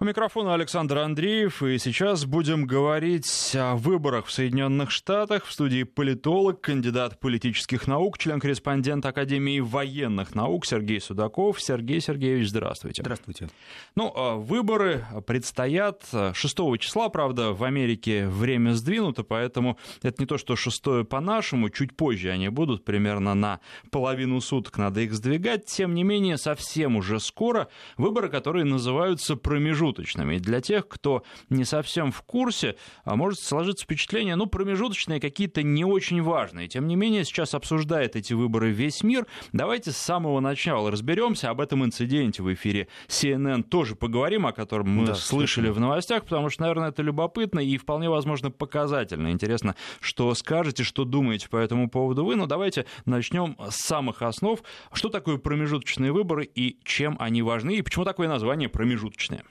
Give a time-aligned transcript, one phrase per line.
[0.00, 5.44] У микрофона Александр Андреев, и сейчас будем говорить о выборах в Соединенных Штатах.
[5.44, 11.60] В студии политолог, кандидат политических наук, член-корреспондент Академии военных наук Сергей Судаков.
[11.60, 13.02] Сергей Сергеевич, здравствуйте.
[13.02, 13.48] Здравствуйте.
[13.96, 20.38] Ну, а выборы предстоят 6 числа, правда, в Америке время сдвинуто, поэтому это не то,
[20.38, 23.58] что 6 по-нашему, чуть позже они будут, примерно на
[23.90, 25.64] половину суток надо их сдвигать.
[25.64, 30.36] Тем не менее, совсем уже скоро выборы, которые называются промежуточными промежуточными.
[30.36, 35.62] И для тех, кто не совсем в курсе, а может сложиться впечатление, ну, промежуточные какие-то
[35.62, 36.68] не очень важные.
[36.68, 39.26] Тем не менее, сейчас обсуждает эти выборы весь мир.
[39.52, 43.62] Давайте с самого начала разберемся об этом инциденте в эфире CNN.
[43.62, 47.76] Тоже поговорим, о котором мы да, слышали в новостях, потому что, наверное, это любопытно и
[47.76, 49.30] вполне возможно показательно.
[49.30, 52.36] Интересно, что скажете, что думаете по этому поводу вы.
[52.36, 54.60] Но давайте начнем с самых основ.
[54.92, 59.42] Что такое промежуточные выборы и чем они важны, и почему такое название промежуточные?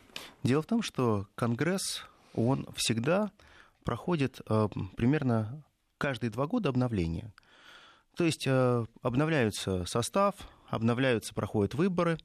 [0.48, 3.34] Дело в том, что Конгресс, он всегда
[3.84, 5.62] проходит э, примерно
[5.98, 7.34] каждые два года обновление.
[8.16, 10.36] То есть э, обновляются состав,
[10.70, 12.18] обновляются, проходят выборы,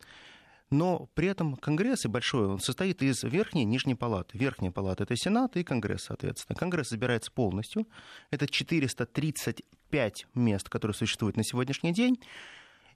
[0.71, 4.39] но при этом Конгресс и большой, он состоит из верхней и нижней палаты.
[4.39, 6.57] Верхняя палата– это Сенат и Конгресс, соответственно.
[6.57, 7.89] Конгресс забирается полностью.
[8.31, 12.21] Это 435 мест, которые существуют на сегодняшний день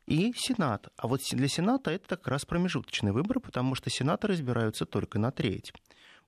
[0.06, 0.88] и Сенат.
[0.96, 5.30] А вот для Сената это как раз промежуточный выбор, потому что сенаторы избираются только на
[5.30, 5.72] треть.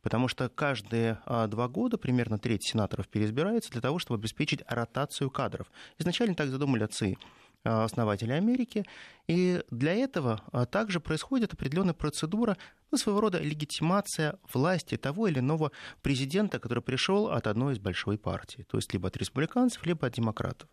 [0.02, 5.30] Потому что каждые а, два года примерно треть сенаторов переизбирается для того, чтобы обеспечить ротацию
[5.30, 5.70] кадров.
[5.98, 7.16] Изначально так задумали отцы
[7.64, 8.84] а, основатели Америки.
[9.26, 12.56] И для этого а, также происходит определенная процедура,
[12.90, 15.72] ну, своего рода легитимация власти того или иного
[16.02, 20.14] президента, который пришел от одной из большой партий, то есть либо от республиканцев, либо от
[20.14, 20.68] демократов.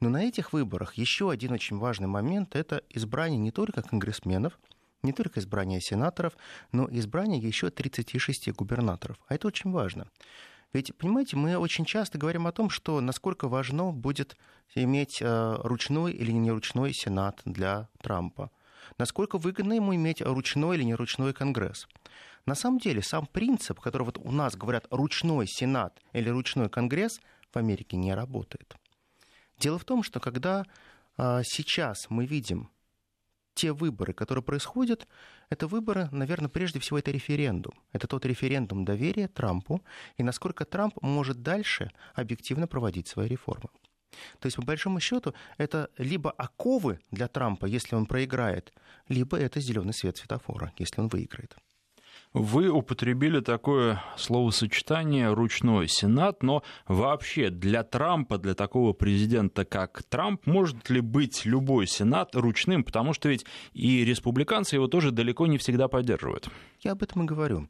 [0.00, 4.58] Но на этих выборах еще один очень важный момент– это избрание не только конгрессменов,
[5.02, 6.36] не только избрание сенаторов,
[6.70, 9.18] но и избрание еще 36 губернаторов.
[9.28, 10.08] А это очень важно.
[10.72, 14.36] Ведь, понимаете, мы очень часто говорим о том, что насколько важно будет
[14.74, 18.50] иметь э, ручной или неручной сенат для Трампа.
[19.02, 21.88] Насколько выгодно ему иметь ручной или неручной конгресс.
[22.46, 27.20] На самом деле, сам принцип, который вот у нас говорят ручной сенат или ручной конгресс,
[27.52, 28.76] в Америке не работает.
[29.58, 30.64] Дело в том, что когда
[31.16, 32.70] а, сейчас мы видим
[33.54, 35.08] те выборы, которые происходят,
[35.50, 37.74] это выборы, наверное, прежде всего это референдум.
[37.90, 39.82] Это тот референдум доверия Трампу
[40.16, 43.68] и насколько Трамп может дальше объективно проводить свои реформы.
[44.40, 48.72] То есть, по большому счету, это либо оковы для Трампа, если он проиграет,
[49.08, 51.56] либо это зеленый свет светофора, если он выиграет.
[52.32, 60.46] Вы употребили такое словосочетание «ручной сенат», но вообще для Трампа, для такого президента, как Трамп,
[60.46, 62.84] может ли быть любой сенат ручным?
[62.84, 63.44] Потому что ведь
[63.74, 66.48] и республиканцы его тоже далеко не всегда поддерживают.
[66.80, 67.68] Я об этом и говорю.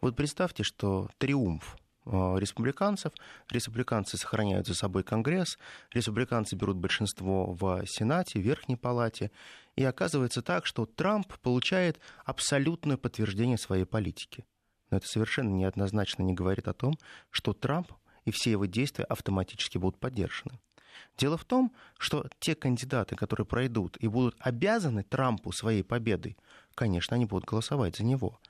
[0.00, 3.12] Вот представьте, что триумф республиканцев.
[3.50, 5.58] Республиканцы сохраняют за собой Конгресс,
[5.92, 9.30] республиканцы берут большинство в Сенате, Верхней Палате.
[9.76, 14.44] И оказывается так, что Трамп получает абсолютное подтверждение своей политики.
[14.90, 16.94] Но это совершенно неоднозначно не говорит о том,
[17.30, 17.92] что Трамп
[18.24, 20.58] и все его действия автоматически будут поддержаны.
[21.16, 26.36] Дело в том, что те кандидаты, которые пройдут и будут обязаны Трампу своей победой,
[26.74, 28.40] конечно, они будут голосовать за него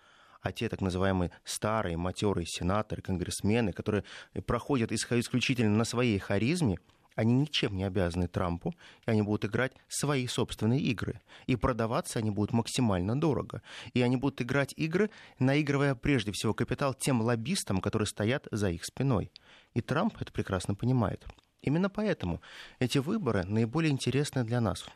[0.41, 4.05] а те так называемые старые, матерые сенаторы, конгрессмены, которые
[4.47, 6.79] проходят исключительно на своей харизме,
[7.17, 8.75] они ничем не обязаны Трампу,
[9.07, 11.21] и они будут играть свои собственные игры.
[11.47, 13.63] И продаваться они будут максимально дорого.
[13.93, 18.85] И они будут играть игры, наигрывая прежде всего капитал тем лоббистам, которые стоят за их
[18.85, 19.33] спиной.
[19.75, 21.27] И Трамп это прекрасно понимает.
[21.63, 22.41] Именно поэтому
[22.79, 24.87] эти выборы наиболее интересны для нас.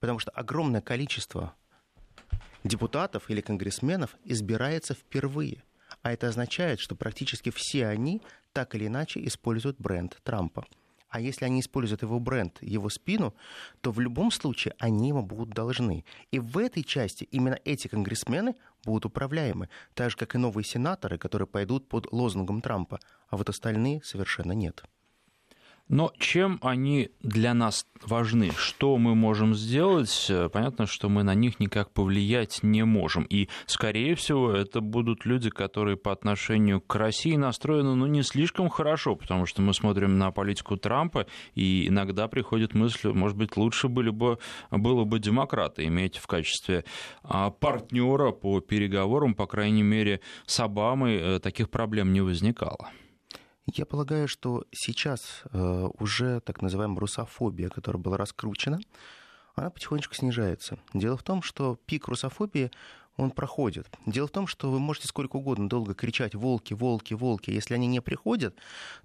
[0.00, 1.54] Потому что огромное количество
[2.64, 5.62] депутатов или конгрессменов избирается впервые.
[6.02, 8.22] А это означает, что практически все они
[8.52, 10.66] так или иначе используют бренд Трампа.
[11.08, 13.34] А если они используют его бренд, его спину,
[13.80, 16.04] то в любом случае они ему будут должны.
[16.30, 18.54] И в этой части именно эти конгрессмены
[18.84, 23.48] будут управляемы, так же, как и новые сенаторы, которые пойдут под лозунгом Трампа, а вот
[23.48, 24.84] остальные совершенно нет.
[25.90, 28.52] Но чем они для нас важны?
[28.56, 30.30] Что мы можем сделать?
[30.52, 33.24] Понятно, что мы на них никак повлиять не можем.
[33.24, 38.68] И, скорее всего, это будут люди, которые по отношению к России настроены ну, не слишком
[38.68, 41.26] хорошо, потому что мы смотрим на политику Трампа,
[41.56, 44.38] и иногда приходит мысль, может быть, лучше были бы,
[44.70, 46.84] было бы демократа иметь в качестве
[47.24, 52.90] а, партнера по переговорам, по крайней мере, с Обамой э, таких проблем не возникало.
[53.66, 58.80] Я полагаю, что сейчас э, уже так называемая русофобия, которая была раскручена,
[59.54, 60.78] она потихонечку снижается.
[60.94, 62.70] Дело в том, что пик русофобии
[63.16, 63.86] он проходит.
[64.06, 67.50] Дело в том, что вы можете сколько угодно долго кричать «волки, волки, волки».
[67.50, 68.56] Если они не приходят,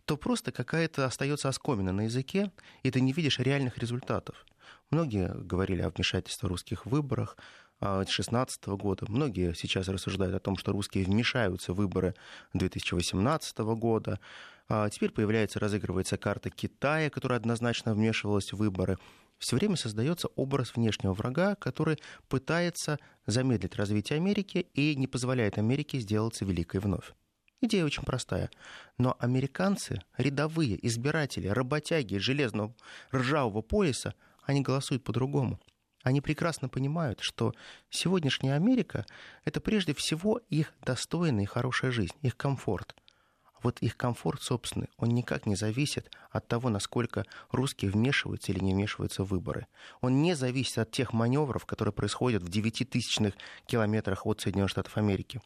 [0.05, 2.51] то просто какая-то остается оскомина на языке,
[2.83, 4.45] и ты не видишь реальных результатов.
[4.89, 7.37] Многие говорили о вмешательстве в русских выборах,
[7.79, 9.05] 2016 года.
[9.09, 12.15] Многие сейчас рассуждают о том, что русские вмешаются в выборы
[12.53, 14.19] 2018 года.
[14.67, 18.97] А теперь появляется, разыгрывается карта Китая, которая однозначно вмешивалась в выборы
[19.37, 21.99] все время создается образ внешнего врага, который
[22.29, 27.13] пытается замедлить развитие Америки и не позволяет Америке сделаться великой вновь.
[27.61, 28.49] Идея очень простая.
[28.97, 32.75] Но американцы, рядовые избиратели, работяги железного
[33.13, 34.13] ржавого пояса,
[34.43, 35.59] они голосуют по-другому.
[36.05, 37.55] Они прекрасно понимают, что
[37.89, 39.07] сегодняшняя Америка—
[39.43, 42.95] это прежде всего их достойная и хорошая жизнь, их комфорт—
[43.63, 48.75] вот их комфорт собственный, он никак не зависит от того, насколько русские вмешиваются или не
[48.75, 49.65] вмешиваются в выборы.
[50.01, 53.33] Он не зависит от тех маневров, которые происходят в 9 тысячных
[53.65, 55.41] километрах от Соединенных Штатов Америки.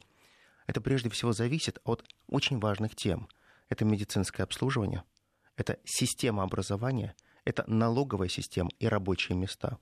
[0.67, 3.29] Это прежде всего зависит от очень важных тем.
[3.69, 5.05] Это медицинское обслуживание,
[5.55, 7.15] это система образования,
[7.45, 9.77] это налоговая система и рабочие места.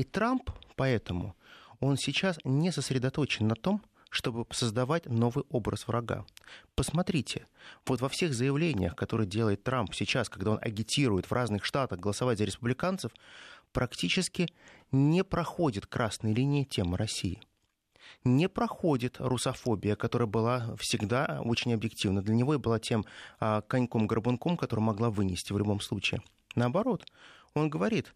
[0.00, 1.36] И Трамп поэтому,
[1.78, 6.24] он сейчас не сосредоточен на том, чтобы создавать новый образ врага.
[6.74, 7.46] Посмотрите,
[7.84, 12.38] вот во всех заявлениях, которые делает Трамп сейчас, когда он агитирует в разных штатах голосовать
[12.38, 13.12] за республиканцев,
[13.74, 14.48] практически
[14.90, 17.42] не проходит красной линии тема России.
[18.24, 22.22] Не проходит русофобия, которая была всегда очень объективна.
[22.22, 23.04] Для него и была тем
[23.38, 26.22] а, коньком-горбунком, который могла вынести в любом случае.
[26.54, 27.04] Наоборот,
[27.52, 28.14] он говорит,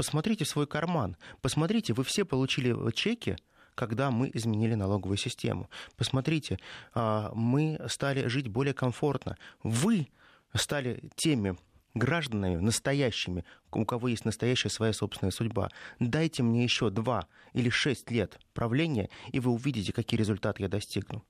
[0.00, 3.36] посмотрите в свой карман, посмотрите, вы все получили чеки,
[3.74, 5.68] когда мы изменили налоговую систему.
[5.98, 6.58] Посмотрите,
[6.94, 9.36] а, мы стали жить более комфортно.
[9.62, 10.08] Вы
[10.54, 11.58] стали теми
[11.92, 15.68] гражданами настоящими, у кого есть настоящая своя собственная судьба.
[15.98, 21.22] Дайте мне еще два или шесть лет правления, и вы увидите, какие результаты я достигну.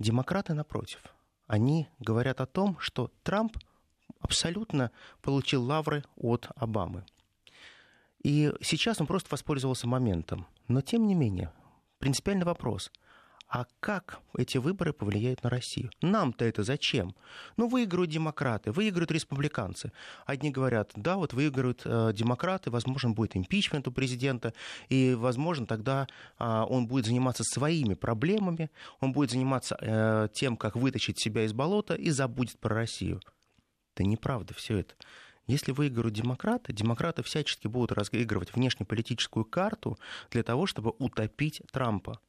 [0.00, 1.00] Демократы, напротив,
[1.46, 3.56] они говорят о том, что Трамп
[4.20, 7.04] абсолютно получил лавры от Обамы.
[8.22, 10.46] И сейчас он просто воспользовался моментом.
[10.68, 11.52] Но тем не менее,
[11.98, 12.90] принципиальный вопрос.
[13.52, 15.90] А как эти выборы повлияют на Россию?
[16.00, 17.14] Нам-то это зачем?
[17.58, 19.92] Ну, выиграют демократы, выиграют республиканцы.
[20.24, 24.54] Одни говорят, да, вот выиграют э, демократы, возможно, будет импичмент у президента,
[24.88, 26.06] и, возможно, тогда
[26.38, 28.70] э, он будет заниматься своими проблемами,
[29.00, 33.20] он будет заниматься э, тем, как вытащить себя из болота и забудет про Россию.
[33.96, 34.94] Да неправда все это.
[35.46, 39.98] Если выиграют демократы, демократы всячески будут разыгрывать внешнеполитическую карту
[40.30, 42.20] для того, чтобы утопить Трампа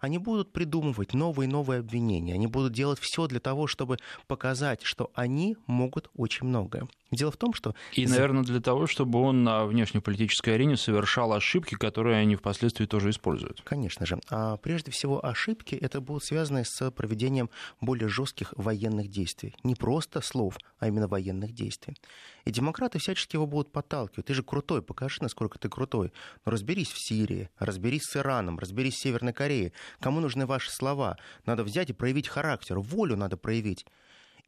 [0.00, 4.82] они будут придумывать новые и новые обвинения, они будут делать все для того, чтобы показать,
[4.82, 6.88] что они могут очень многое.
[7.10, 7.74] Дело в том, что...
[7.92, 13.10] И, наверное, для того, чтобы он на внешнеполитической арене совершал ошибки, которые они впоследствии тоже
[13.10, 13.62] используют.
[13.64, 14.20] Конечно же.
[14.30, 17.50] А прежде всего ошибки это будут связаны с проведением
[17.80, 19.56] более жестких военных действий.
[19.64, 21.96] Не просто слов, а именно военных действий.
[22.44, 24.26] И демократы всячески его будут подталкивать.
[24.26, 26.12] Ты же крутой, покажи, насколько ты крутой.
[26.44, 29.72] Но разберись в Сирии, разберись с Ираном, разберись в Северной Корее.
[29.98, 31.16] Кому нужны ваши слова?
[31.46, 33.86] Надо взять и проявить характер, волю надо проявить.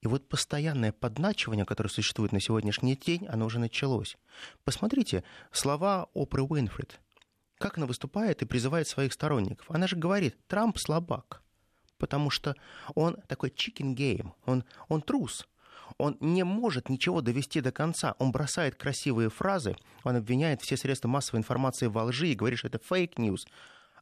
[0.01, 4.17] И вот постоянное подначивание, которое существует на сегодняшний день, оно уже началось.
[4.65, 7.01] Посмотрите слова Опры Уинфрид.
[7.59, 9.71] Как она выступает и призывает своих сторонников.
[9.71, 11.43] Она же говорит, Трамп слабак,
[11.99, 12.57] потому что
[12.97, 15.47] он такой chicken game, он, он трус,
[15.99, 18.15] он не может ничего довести до конца.
[18.19, 22.69] Он бросает красивые фразы, он обвиняет все средства массовой информации во лжи и говорит, что
[22.69, 23.47] это fake news.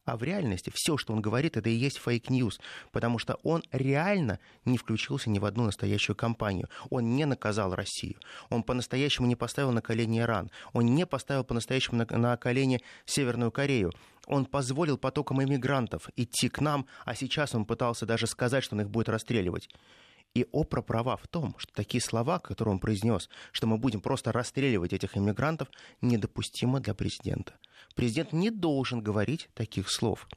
[0.03, 2.59] А в реальности все, что он говорит, это и есть fake news,
[2.91, 6.69] потому что он реально не включился ни в одну настоящую кампанию.
[6.89, 8.15] Он не наказал Россию.
[8.49, 10.49] Он по-настоящему не поставил на колени Иран.
[10.73, 13.91] Он не поставил по-настоящему на, на колени Северную Корею.
[14.25, 18.81] Он позволил потокам иммигрантов идти к нам, а сейчас он пытался даже сказать, что он
[18.81, 19.69] их будет расстреливать.
[20.33, 24.31] И Опра права в том, что такие слова, которые он произнес, что мы будем просто
[24.31, 25.67] расстреливать этих иммигрантов,
[26.01, 27.53] недопустимы для президента.
[27.95, 30.27] Президент не должен говорить таких слов,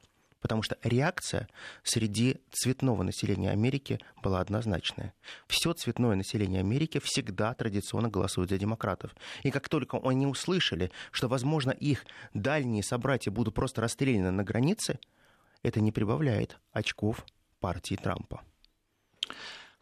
[0.41, 1.47] потому что реакция
[1.83, 5.13] среди цветного населения Америки была однозначная.
[5.47, 9.15] Все цветное население Америки всегда традиционно голосует за демократов.
[9.43, 14.99] И как только они услышали, что, возможно, их дальние собратья будут просто расстреляны на границе,
[15.63, 17.25] это не прибавляет очков
[17.59, 18.43] партии Трампа.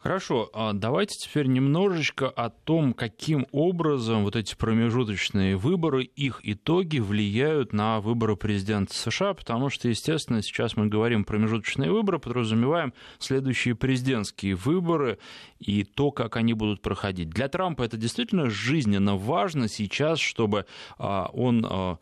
[0.04, 6.98] Хорошо, а давайте теперь немножечко о том, каким образом вот эти промежуточные выборы, их итоги
[6.98, 13.76] влияют на выборы президента США, потому что, естественно, сейчас мы говорим промежуточные выборы, подразумеваем следующие
[13.76, 15.18] президентские выборы
[15.58, 17.30] и то, как они будут проходить.
[17.30, 20.66] Для Трампа это действительно жизненно важно сейчас, чтобы
[20.98, 21.96] а, он а,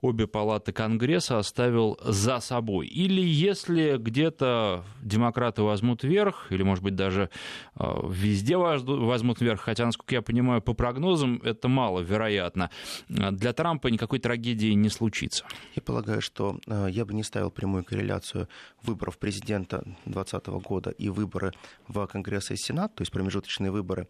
[0.00, 2.86] обе палаты Конгресса оставил за собой.
[2.86, 7.30] Или если где-то демократы возьмут верх, или, может быть, даже
[7.74, 12.70] а, везде возьмут верх, хотя, насколько я понимаю, по прогнозам это маловероятно,
[13.08, 15.44] для Трампа никакой трагедии не случится.
[15.74, 18.48] Я полагаю, что а, я бы не ставил прямую корреляцию
[18.82, 21.52] выборов президента 2020 года и выборы
[21.88, 24.06] в Конгресс и Сенат, то есть промежуточные выборы,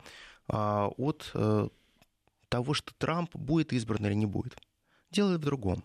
[0.48, 1.68] а, от э,
[2.48, 4.56] того, что Трамп будет избран или не будет.
[5.10, 5.84] Дело в другом.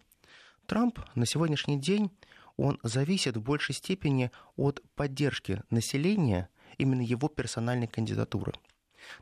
[0.65, 2.11] Трамп на сегодняшний день
[2.57, 8.53] он зависит в большей степени от поддержки населения именно его персональной кандидатуры.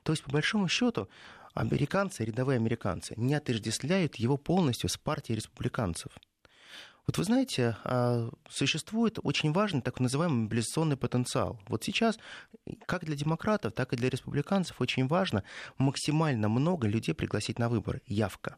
[0.03, 1.07] То есть, по большому счету,
[1.53, 6.11] американцы, рядовые американцы, не отождествляют его полностью с партией республиканцев–
[7.07, 11.59] вот вы знаете, а, существует очень важный так называемый мобилизационный потенциал.
[11.67, 12.19] Вот сейчас,
[12.85, 15.43] как для демократов, так и для республиканцев, очень важно
[15.77, 18.01] максимально много людей пригласить на выборы.
[18.05, 18.57] Явка.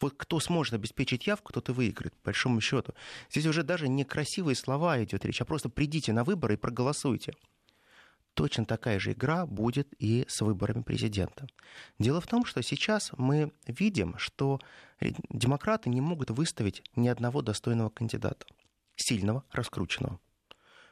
[0.00, 2.94] Вот кто сможет обеспечить явку, тот и выиграет, по большому счету.
[3.30, 7.34] Здесь уже даже не красивые слова идет речь, а просто придите на выборы и проголосуйте.
[8.34, 11.46] Точно такая же игра будет и с выборами президента.
[11.98, 14.60] Дело в том, что сейчас мы видим, что
[15.28, 18.46] демократы не могут выставить ни одного достойного кандидата,
[18.96, 20.18] сильного, раскрученного.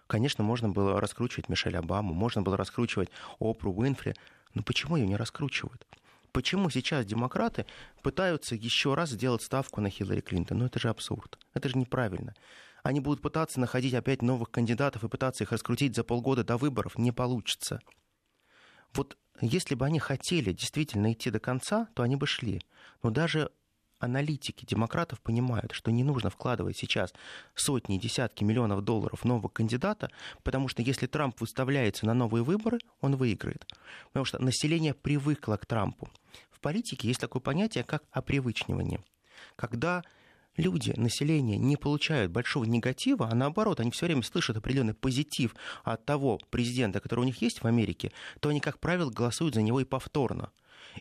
[0.06, 4.14] Конечно, можно было раскручивать Мишель Обаму, можно было раскручивать Опру Уинфри,
[4.54, 5.86] но почему ее не раскручивают?
[6.38, 7.66] Почему сейчас демократы
[8.00, 10.58] пытаются еще раз сделать ставку на Хиллари Клинтон?
[10.58, 11.36] Ну это же абсурд.
[11.52, 12.32] Это же неправильно
[12.84, 16.96] они будут пытаться находить опять новых кандидатов и пытаться их раскрутить за полгода до выборов,
[16.96, 17.80] не получится.
[18.94, 22.62] Вот если бы они хотели действительно идти до конца, то они бы шли.
[23.02, 23.50] Но даже
[23.98, 27.12] аналитики демократов понимают, что не нужно вкладывать сейчас
[27.54, 30.10] сотни и десятки миллионов долларов нового кандидата,
[30.42, 33.66] потому что если Трамп выставляется на новые выборы, он выиграет.
[34.08, 36.08] Потому что население привыкло к Трампу.
[36.50, 39.02] В политике есть такое понятие, как опривычнивание.
[39.56, 40.02] Когда
[40.56, 46.04] люди, население не получают большого негатива, а наоборот, они все время слышат определенный позитив от
[46.04, 49.80] того президента, который у них есть в Америке, то они, как правило, голосуют за него
[49.80, 50.50] и повторно.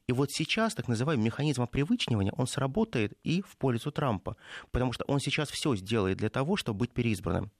[0.07, 4.37] И вот сейчас так называемый механизм опривычнивания, он сработает и в пользу Трампа,
[4.71, 7.51] потому что он сейчас все сделает для того, чтобы быть переизбранным.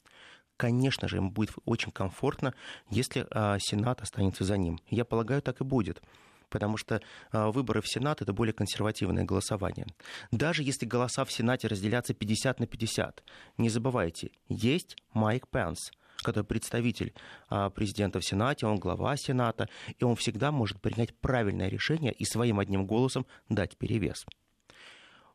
[0.58, 2.54] Конечно же, ему будет очень комфортно,
[2.90, 4.80] если а, Сенат останется за ним.
[4.90, 6.02] Я полагаю, так и будет
[6.50, 7.02] потому что
[7.32, 9.86] а, выборы в Сенат это более консервативное голосование.
[10.32, 13.24] Даже если голоса в Сенате разделятся 50 на 50,
[13.58, 15.92] не забывайте, есть Майк Пенс,
[16.24, 17.14] который представитель
[17.50, 19.70] а, президента в Сенате, он глава Сената,
[20.00, 24.26] и он всегда может принять правильное решение и своим одним голосом дать перевес.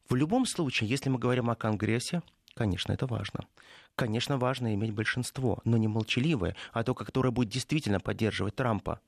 [0.08, 2.22] В любом случае, если мы говорим о Конгрессе,
[2.54, 3.46] конечно, это важно.
[3.94, 9.00] Конечно, важно иметь большинство, но не молчаливое, а то, которое будет действительно поддерживать Трампа.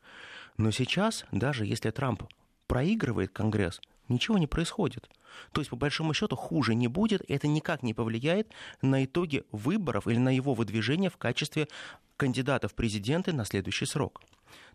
[0.56, 2.24] Но сейчас, даже если Трамп
[2.66, 5.08] проигрывает Конгресс, ничего не происходит.
[5.52, 9.44] То есть, по большому счету, хуже не будет, и это никак не повлияет на итоги
[9.50, 11.68] выборов или на его выдвижение в качестве
[12.16, 14.22] кандидата в президенты на следующий срок.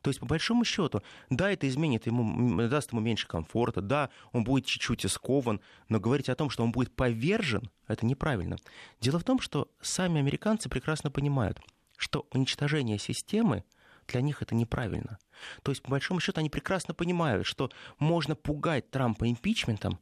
[0.01, 4.43] То есть, по большому счету, да, это изменит ему, даст ему меньше комфорта, да, он
[4.43, 8.57] будет чуть-чуть искован, но говорить о том, что он будет повержен, это неправильно.
[8.99, 11.59] Дело в том, что сами американцы прекрасно понимают,
[11.97, 13.63] что уничтожение системы–
[14.09, 15.19] для них это неправильно.
[15.63, 19.99] То есть, по большому счету, они прекрасно понимают, что можно пугать Трампа импичментом,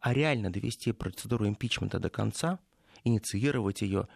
[0.00, 2.58] а реально довести процедуру импичмента до конца,
[3.04, 4.08] инициировать ее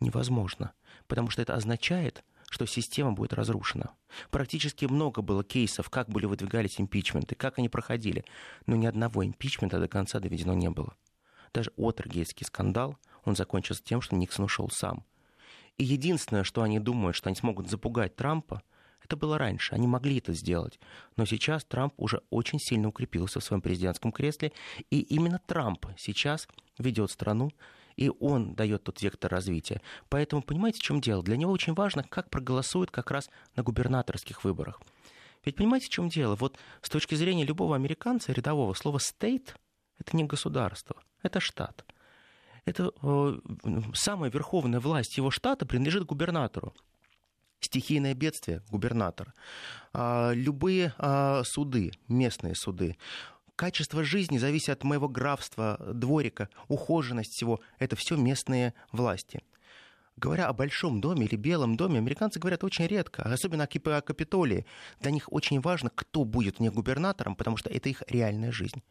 [0.00, 0.72] невозможно.
[1.06, 3.90] Потому что это означает, что система будет разрушена.
[4.30, 8.24] Практически много было кейсов, как были выдвигались импичменты, как они проходили,
[8.66, 10.96] но ни одного импичмента до конца доведено не было.
[11.52, 15.04] Даже Отергейский скандал, он закончился тем, что Никсон ушел сам.
[15.76, 18.62] И единственное, что они думают, что они смогут запугать Трампа–
[19.06, 20.80] это было раньше, они могли это сделать.
[21.16, 24.52] Но сейчас Трамп уже очень сильно укрепился в своем президентском кресле,
[24.90, 26.48] и именно Трамп сейчас
[26.78, 27.50] ведет страну
[27.96, 29.80] и он дает тот вектор развития.
[30.10, 31.22] Поэтому понимаете, в чем дело?
[31.22, 34.82] Для него очень важно, как проголосуют как раз на губернаторских выборах.
[35.46, 36.34] Ведь понимаете, в чем дело?
[36.34, 39.54] Вот с точки зрения любого американца, рядового, слово state–
[39.98, 41.86] это не государство, это штат.
[42.66, 43.38] Это э,
[43.94, 46.74] самая верховная власть его штата принадлежит губернатору
[47.60, 49.34] стихийное бедствие, губернатор,
[49.92, 52.96] а, любые а, суды, местные суды,
[53.56, 57.60] качество жизни зависит от моего графства, дворика, ухоженность всего.
[57.78, 59.42] Это все местные власти.
[60.16, 64.64] Говоря о большом доме или белом доме, американцы говорят очень редко, особенно о Капитолии.
[65.00, 68.82] Для них очень важно, кто будет не губернатором, потому что это их реальная жизнь.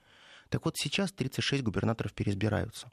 [0.50, 2.92] Так вот, сейчас 36 губернаторов переизбираются.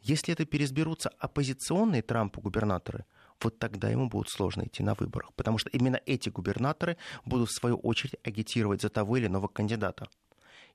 [0.00, 3.04] Если это переизберутся оппозиционные Трампу губернаторы,
[3.44, 7.54] вот тогда ему будет сложно идти на выборах, потому что именно эти губернаторы будут в
[7.54, 10.08] свою очередь агитировать за того или иного кандидата.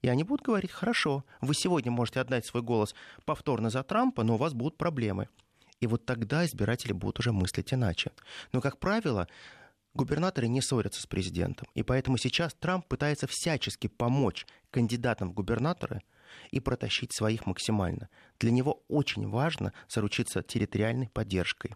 [0.01, 2.95] И они будут говорить, хорошо, вы сегодня можете отдать свой голос
[3.25, 5.27] повторно за Трампа, но у вас будут проблемы.
[5.81, 8.11] И вот тогда избиратели будут уже мыслить иначе.
[8.53, 9.27] Но, как правило,
[9.93, 11.67] губернаторы не ссорятся с президентом.
[11.73, 16.01] И поэтому сейчас Трамп пытается всячески помочь кандидатам в губернаторы
[16.51, 18.09] и протащить своих максимально.
[18.39, 21.75] Для него очень важно заручиться территориальной поддержкой.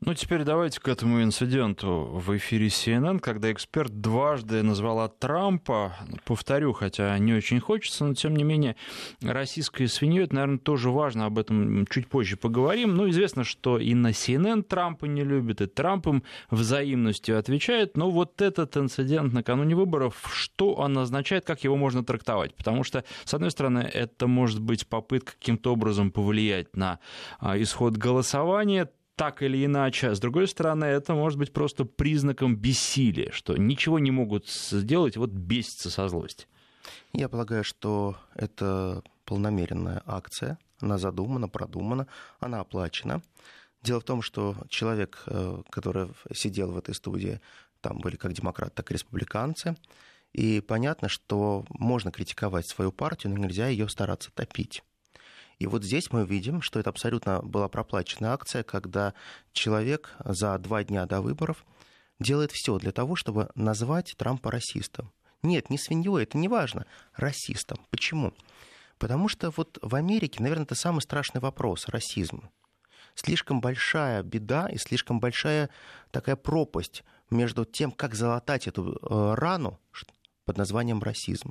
[0.00, 6.72] Ну, теперь давайте к этому инциденту в эфире CNN, когда эксперт дважды назвала Трампа, повторю,
[6.72, 8.76] хотя не очень хочется, но тем не менее,
[9.20, 12.94] российской свиньей, это, наверное, тоже важно, об этом чуть позже поговорим.
[12.94, 18.08] Ну, известно, что и на CNN Трампа не любит, и Трамп им взаимностью отвечает, но
[18.08, 22.54] вот этот инцидент накануне выборов, что он означает, как его можно трактовать?
[22.54, 27.00] Потому что, с одной стороны, это может быть попытка каким-то образом повлиять на
[27.40, 28.88] а, исход голосования,
[29.18, 30.14] так или иначе.
[30.14, 35.30] С другой стороны, это может быть просто признаком бессилия, что ничего не могут сделать, вот
[35.30, 36.46] бесится со злости.
[37.12, 40.56] Я полагаю, что это полномеренная акция.
[40.80, 42.06] Она задумана, продумана,
[42.38, 43.20] она оплачена.
[43.82, 47.40] Дело в том, что человек, э, который сидел в этой студии,
[47.80, 49.76] там были как демократы, так и республиканцы.
[50.32, 54.82] И понятно, что можно критиковать свою партию, но нельзя ее стараться топить.
[55.58, 59.14] И вот здесь мы видим, что это абсолютно была проплаченная акция, когда
[59.52, 61.66] человек за два дня до выборов
[62.20, 65.12] делает все для того, чтобы назвать Трампа расистом.
[65.42, 67.78] Нет, не свиньей, это не важно, расистом.
[67.90, 68.32] Почему?
[68.98, 72.48] Потому что вот в Америке, наверное, это самый страшный вопрос– расизм.
[73.14, 75.70] Слишком большая беда и слишком большая
[76.10, 79.78] такая пропасть между тем, как залатать эту э, рану
[80.44, 81.50] под названием расизм.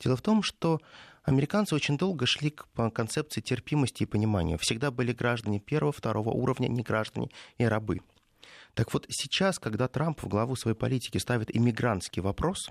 [0.00, 0.80] Дело в том, что
[1.24, 4.58] Американцы очень долго шли к концепции терпимости и понимания.
[4.58, 8.02] Всегда были граждане первого, второго уровня, не граждане и рабы.
[8.74, 12.70] Так вот сейчас, когда Трамп в главу своей политики ставит иммигрантский вопрос,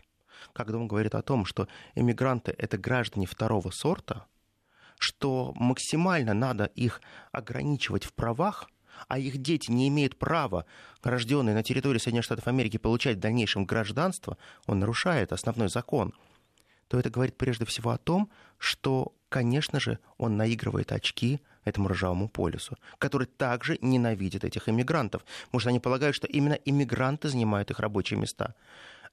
[0.53, 4.27] когда он говорит о том, что иммигранты— это граждане второго сорта,
[4.99, 8.69] что максимально надо их ограничивать в правах,
[9.07, 10.65] а их дети не имеют права,
[11.01, 16.13] рожденные на территории Соединенных Штатов Америки, получать в дальнейшем гражданство, он нарушает основной закон—
[16.87, 22.29] то это говорит прежде всего о том, что, конечно же, он наигрывает очки этому ржавому
[22.29, 27.79] полюсу, который также ненавидит этих иммигрантов, потому что они полагают, что именно иммигранты занимают их
[27.79, 28.55] рабочие места.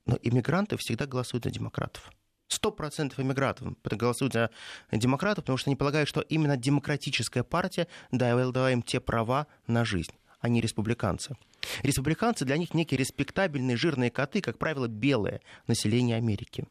[0.06, 2.10] Но иммигранты всегда голосуют за демократов.
[2.48, 4.50] Сто процентов иммигрантов голосуют за
[4.90, 10.12] демократов, потому что они полагают, что именно демократическая партия дала им те права на жизнь
[10.40, 11.36] а не республиканцы.
[11.82, 16.66] Республиканцы для них некие респектабельные жирные коты, как правило, белое население Америки.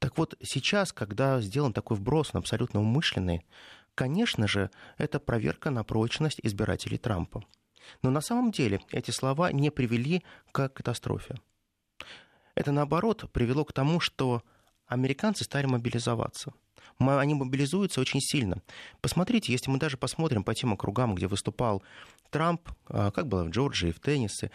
[0.00, 3.44] Так вот, сейчас, когда сделан такой вброс, он абсолютно умышленный,
[3.94, 7.44] конечно же, это проверка на прочность избирателей Трампа.
[8.02, 11.36] Но на самом деле эти слова не привели к катастрофе.
[12.54, 14.42] Это, наоборот, привело к тому, что
[14.86, 16.52] американцы стали мобилизоваться.
[16.98, 18.62] Они мобилизуются очень сильно.
[19.02, 21.82] Посмотрите, если мы даже посмотрим по тем округам, где выступал
[22.30, 24.50] Трамп, а, как было в Джорджии, в Теннессе,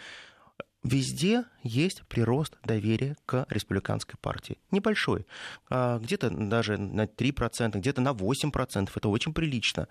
[0.86, 4.58] Везде есть прирост доверия к республиканской партии.
[4.70, 5.26] Небольшой.
[5.68, 8.90] А, где-то даже на 3%, где-то на 8%.
[8.94, 9.88] Это очень прилично.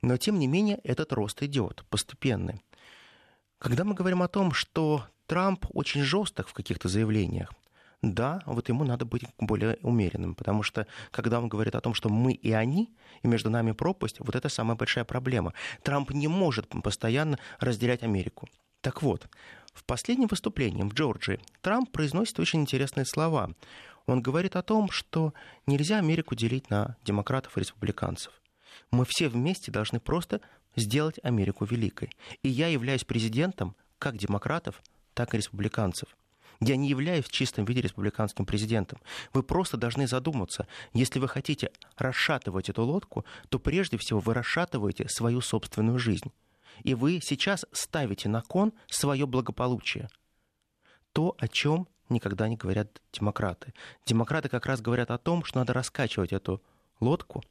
[0.00, 2.62] Но, тем не менее, этот рост идет постепенный.
[3.58, 7.52] Когда мы говорим о том, что Трамп очень жесток в каких-то заявлениях,
[8.00, 12.08] да, вот ему надо быть более умеренным, потому что когда он говорит о том, что
[12.08, 15.52] мы и они, и между нами пропасть, вот это самая большая проблема.
[15.82, 18.48] Трамп не может постоянно разделять Америку.
[18.80, 19.28] Так вот,
[19.74, 23.50] в последнем выступлении в Джорджии Трамп произносит очень интересные слова.
[24.06, 25.34] Он говорит о том, что
[25.66, 28.32] нельзя Америку делить на демократов и республиканцев.
[28.90, 30.40] Мы все вместе должны просто
[30.76, 32.10] сделать Америку великой.
[32.42, 34.82] И я являюсь президентом как демократов,
[35.14, 36.08] так и республиканцев.
[36.60, 39.00] Я не являюсь в чистом виде республиканским президентом.
[39.32, 45.08] Вы просто должны задуматься, если вы хотите расшатывать эту лодку, то прежде всего вы расшатываете
[45.08, 46.32] свою собственную жизнь.
[46.84, 50.08] И вы сейчас ставите на кон свое благополучие.
[51.12, 53.74] То, о чем никогда не говорят демократы.
[54.06, 56.62] Демократы как раз говорят о том, что надо раскачивать эту
[57.00, 57.42] лодку,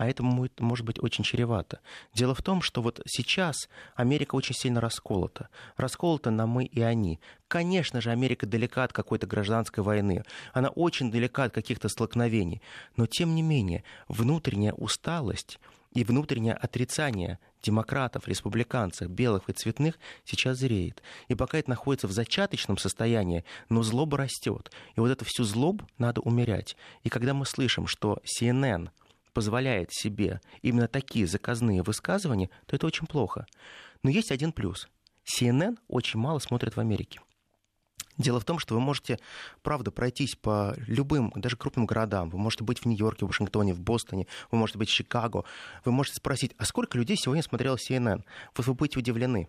[0.00, 1.80] а это может быть очень чревато.
[2.14, 5.50] Дело в том, что вот сейчас Америка очень сильно расколота.
[5.76, 7.20] Расколота на мы и они.
[7.48, 10.24] Конечно же, Америка далека от какой-то гражданской войны.
[10.54, 12.62] Она очень далека от каких-то столкновений.
[12.96, 15.60] Но, тем не менее, внутренняя усталость
[15.92, 21.02] и внутреннее отрицание демократов, республиканцев, белых и цветных сейчас зреет.
[21.28, 24.70] И пока это находится в зачаточном состоянии, но злоба растет.
[24.96, 26.76] И вот эту всю злобу надо умерять.
[27.02, 28.90] И когда мы слышим, что CNN
[29.32, 33.46] позволяет себе именно такие заказные высказывания, то это очень плохо.
[34.02, 34.88] Но есть один плюс.
[35.38, 37.20] CNN очень мало смотрят в Америке.
[38.18, 39.18] Дело в том, что вы можете,
[39.62, 42.28] правда, пройтись по любым, даже крупным городам.
[42.30, 45.44] Вы можете быть в Нью-Йорке, в Вашингтоне, в Бостоне, вы можете быть в Чикаго.
[45.84, 48.22] Вы можете спросить, а сколько людей сегодня смотрело CNN?
[48.56, 49.48] Вот вы будете удивлены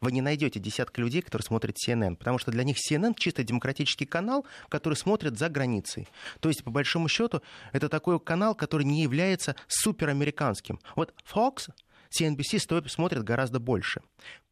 [0.00, 4.06] вы не найдете десятка людей, которые смотрят CNN, потому что для них CNN чисто демократический
[4.06, 6.08] канал, который смотрит за границей.
[6.40, 7.40] То есть, по большому счету,
[7.72, 10.78] это такой канал, который не является суперамериканским.
[10.94, 11.70] Вот Fox
[12.10, 14.02] CNBC стоит, смотрит гораздо больше.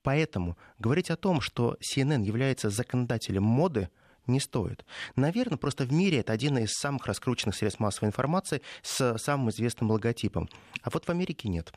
[0.03, 3.88] Поэтому говорить о том, что CNN является законодателем моды,
[4.27, 4.85] не стоит.
[5.17, 9.90] Наверное, просто в мире это один из самых раскрученных средств массовой информации с самым известным
[9.90, 10.49] логотипом.
[10.83, 11.73] А вот в Америке нет.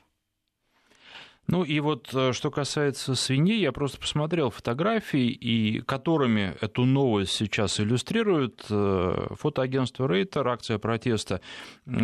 [1.49, 7.31] Ну и вот э, что касается свиней, я просто посмотрел фотографии, и которыми эту новость
[7.31, 11.39] сейчас иллюстрирует э, фотоагентство Рейтер, акция протеста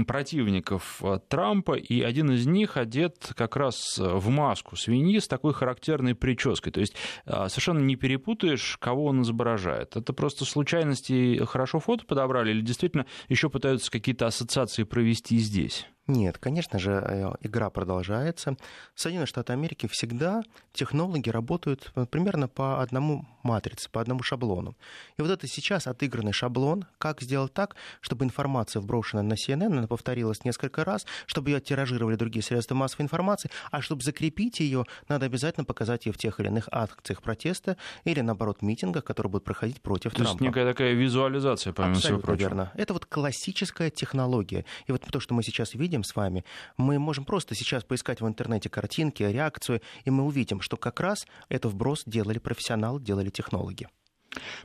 [0.07, 5.53] противников э, Трампа, и один из них одет как раз в маску свиньи с такой
[5.53, 6.71] характерной прической.
[6.71, 9.97] То есть совершенно не перепутаешь, кого он изображает.
[9.97, 15.85] Это просто случайности хорошо фото подобрали или действительно еще пытаются какие-то ассоциации провести здесь?
[16.07, 18.57] Нет, конечно же, э, игра продолжается.
[18.93, 24.75] В Соединенных Штатах Америки всегда технологи работают э, примерно по одному матрице, по одному шаблону.
[25.17, 29.87] И вот это сейчас отыгранный шаблон, как сделать так, чтобы информация, вброшенная на CNN, она
[29.87, 35.25] повторилась несколько раз, чтобы ее тиражировали другие средства массовой информации, а чтобы закрепить ее, надо
[35.25, 39.81] обязательно показать ее в тех или иных акциях протеста или, наоборот, митингах, которые будут проходить
[39.81, 40.37] против то Трампа.
[40.37, 42.49] То есть некая такая визуализация, помимо Абсолютно всего прочего.
[42.49, 42.71] верно.
[42.75, 44.65] Это вот классическая технология.
[44.87, 46.43] И вот то, что мы сейчас видим, видим с вами,
[46.75, 51.27] мы можем просто сейчас поискать в интернете картинки, реакцию, и мы увидим, что как раз
[51.49, 53.87] это вброс делали профессионалы, делали технологи.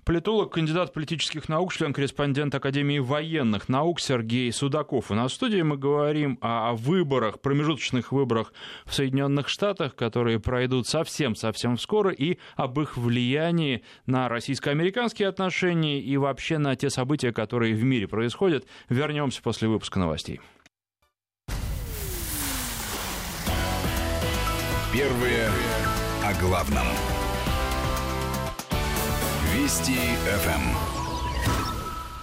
[0.04, 5.10] Политолог, кандидат политических наук, член-корреспондент Академии военных наук Сергей Судаков.
[5.10, 8.54] У нас в студии мы говорим о выборах, промежуточных выборах
[8.86, 16.16] в Соединенных Штатах, которые пройдут совсем-совсем скоро, и об их влиянии на российско-американские отношения и
[16.16, 18.66] вообще на те события, которые в мире происходят.
[18.88, 20.40] Вернемся после выпуска новостей.
[24.90, 25.50] Первые
[26.24, 26.86] о главном.
[29.52, 30.88] Вести ФМ.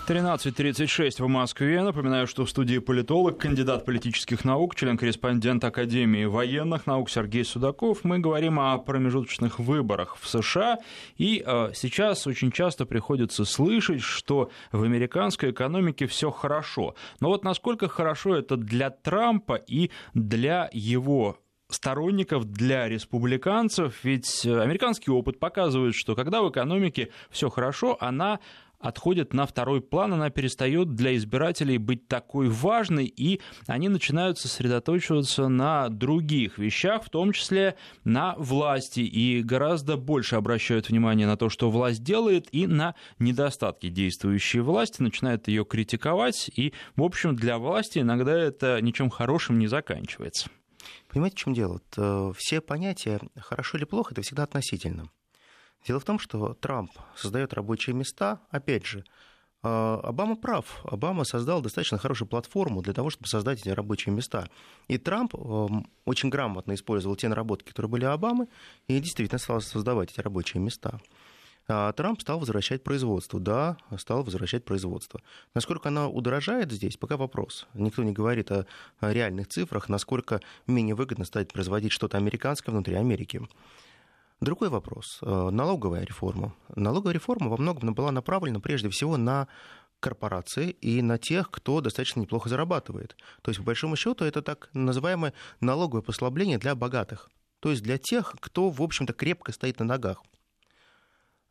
[0.08, 1.84] 13.36 в Москве.
[1.84, 8.04] Напоминаю, что в студии политолог, кандидат политических наук, член-корреспондент Академии военных наук Сергей Судаков.
[8.04, 10.80] Мы говорим о промежуточных выборах в США.
[11.18, 16.96] И э, сейчас очень часто приходится слышать, что в американской экономике все хорошо.
[17.20, 21.38] Но вот насколько хорошо это для Трампа и для его
[21.70, 28.40] сторонников для республиканцев, ведь э, американский опыт показывает, что когда в экономике все хорошо, она
[28.80, 35.48] отходит на второй план, она перестает для избирателей быть такой важной, и они начинают сосредоточиваться
[35.48, 41.50] на других вещах, в том числе на власти, и гораздо больше обращают внимание на то,
[41.50, 47.58] что власть делает, и на недостатки действующей власти, начинают ее критиковать, и, в общем, для
[47.58, 50.50] власти иногда это ничем хорошим не заканчивается.
[51.10, 51.82] Понимаете, в чем дело?
[51.98, 55.10] Э, все понятия хорошо или плохо это всегда относительно.
[55.88, 59.06] Дело в том, что Трамп создает рабочие места, опять же,
[59.64, 60.82] э, Обама прав.
[60.84, 64.50] Обама создал достаточно хорошую платформу для того, чтобы создать эти рабочие места.
[64.88, 65.68] И Трамп э,
[66.06, 68.48] очень грамотно использовал те наработки, которые были у Обамы,
[68.88, 71.00] и действительно стал создавать эти рабочие места.
[71.68, 73.40] А Трамп стал возвращать производство.
[73.40, 75.22] Да, стал возвращать производство.
[75.54, 77.68] Насколько оно удорожает здесь, пока вопрос.
[77.74, 78.66] Никто не говорит о
[79.02, 83.42] реальных цифрах, насколько менее выгодно стать производить что-то американское внутри Америки.
[84.42, 85.20] Другой вопрос.
[85.22, 86.54] Э, налоговая реформа.
[86.76, 89.48] Налоговая реформа во многом была направлена прежде всего на
[90.02, 93.16] корпорации и на тех, кто достаточно неплохо зарабатывает.
[93.42, 97.30] То есть, по большому счету, это так называемое налоговое послабление для богатых.
[97.60, 100.22] То есть для тех, кто, в общем-то, крепко стоит на ногах.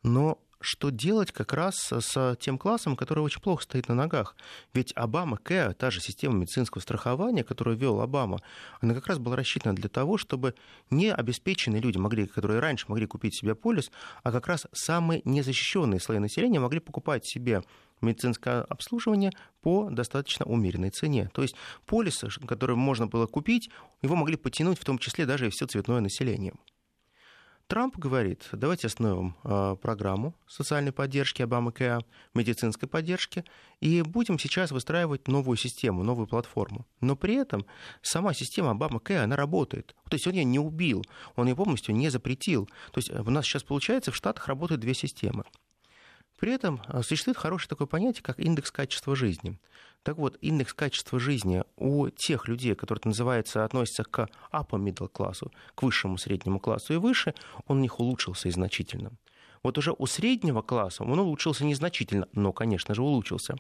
[0.04, 4.34] Но что делать как раз с тем классом, который очень плохо стоит на ногах.
[4.72, 8.38] Ведь Обама Кэ, та же система медицинского страхования, которую вел Обама,
[8.80, 10.54] она как раз была рассчитана для того, чтобы
[10.90, 13.90] не обеспеченные люди, могли, которые раньше могли купить себе полис,
[14.22, 17.62] а как раз самые незащищенные слои населения могли покупать себе
[18.00, 21.30] медицинское обслуживание по достаточно умеренной цене.
[21.34, 23.70] То есть полис, который можно было купить,
[24.02, 26.54] его могли потянуть в том числе даже и все цветное население.
[27.66, 32.00] Трамп говорит, давайте остановим э, программу социальной поддержки Обама Кэа,
[32.35, 33.42] медицинской поддержки,
[33.81, 36.87] и будем сейчас выстраивать новую систему, новую платформу.
[37.00, 37.64] Но при этом
[38.03, 39.96] сама система Обама Кэа, она работает.
[40.11, 41.05] То есть он ее не убил,
[41.37, 42.66] он ее полностью не запретил.
[42.92, 45.44] То есть у нас сейчас получается в Штатах работают две системы.
[46.38, 49.59] При этом а, существует хорошее такое понятие, как индекс качества жизни.
[50.04, 55.50] Так вот, индекс качества жизни у тех людей, которые называется, относятся к upper middle классу,
[55.74, 57.34] к высшему среднему классу и выше,
[57.66, 59.12] он у них улучшился и значительно.
[59.62, 63.56] Вот уже у среднего класса он улучшился незначительно, но, конечно же, улучшился.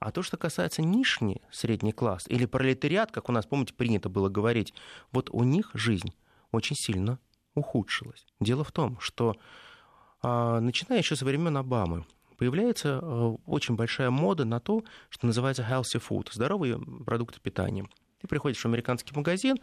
[0.00, 4.30] А то, что касается нижний средний класс или пролетариат, как у нас, помните, принято было
[4.30, 4.72] говорить,
[5.12, 6.14] вот у них жизнь
[6.50, 7.18] очень сильно
[7.54, 8.24] ухудшилась.
[8.40, 9.36] Дело в том, что
[10.22, 12.06] а, начиная еще со времен Обамы,
[12.38, 17.86] появляется а, очень большая мода на то, что называется healthy food, здоровые продукты питания.
[18.20, 19.58] Ты приходишь в американский магазин,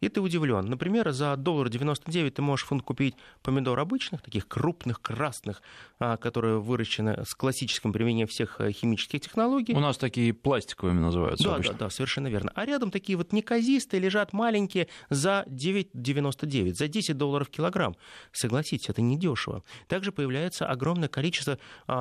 [0.00, 0.66] и ты удивлен.
[0.66, 5.62] Например, за доллар 99 ты можешь фунт купить помидор обычных, таких крупных, красных,
[5.98, 9.74] а, которые выращены с классическим применением всех э, химических технологий.
[9.74, 11.72] У нас такие пластиковыми называются Да, обычно.
[11.74, 12.50] да, да, совершенно верно.
[12.54, 17.96] А рядом такие вот неказистые лежат маленькие за 9,99, за 10 долларов килограмм.
[18.32, 19.62] Согласитесь, это недешево.
[19.86, 21.92] Также появляется огромное количество э,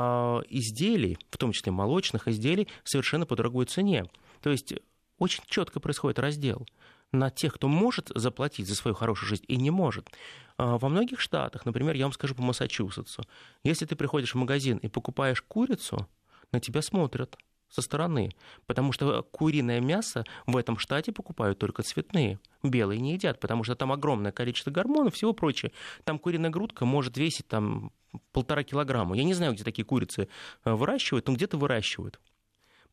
[0.49, 4.05] изделий, в том числе молочных изделий, совершенно по другой цене.
[4.41, 4.73] То есть
[5.17, 6.65] очень четко происходит раздел
[7.11, 10.09] на тех, кто может заплатить за свою хорошую жизнь и не может.
[10.57, 13.23] А, во многих штатах, например, я вам скажу по Массачусетсу,
[13.63, 16.07] если ты приходишь в магазин и покупаешь курицу,
[16.51, 17.37] на тебя смотрят
[17.69, 18.31] со стороны,
[18.65, 22.39] потому что куриное мясо в этом штате покупают только цветные.
[22.63, 25.71] Белые не едят, потому что там огромное количество гормонов, всего прочего.
[26.03, 27.91] Там куриная грудка может весить там
[28.31, 29.15] полтора килограмма.
[29.15, 30.27] Я не знаю, где такие курицы
[30.63, 32.19] а, выращивают, но где-то выращивают.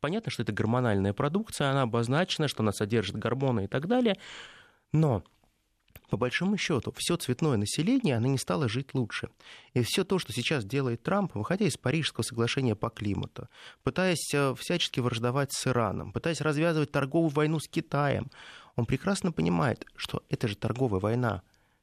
[0.00, 4.16] Понятно, что это гормональная продукция, она обозначена, что она содержит гормоны и так далее.
[4.92, 5.22] Но
[6.10, 9.28] по большому счету, все цветное население, оно не стало жить лучше.
[9.74, 13.48] И все то, что сейчас делает Трамп, выходя из Парижского соглашения по климату,
[13.82, 18.30] пытаясь э, всячески враждовать с Ираном, пытаясь развязывать торговую войну с Китаем,
[18.76, 21.42] он прекрасно понимает, что это же торговая война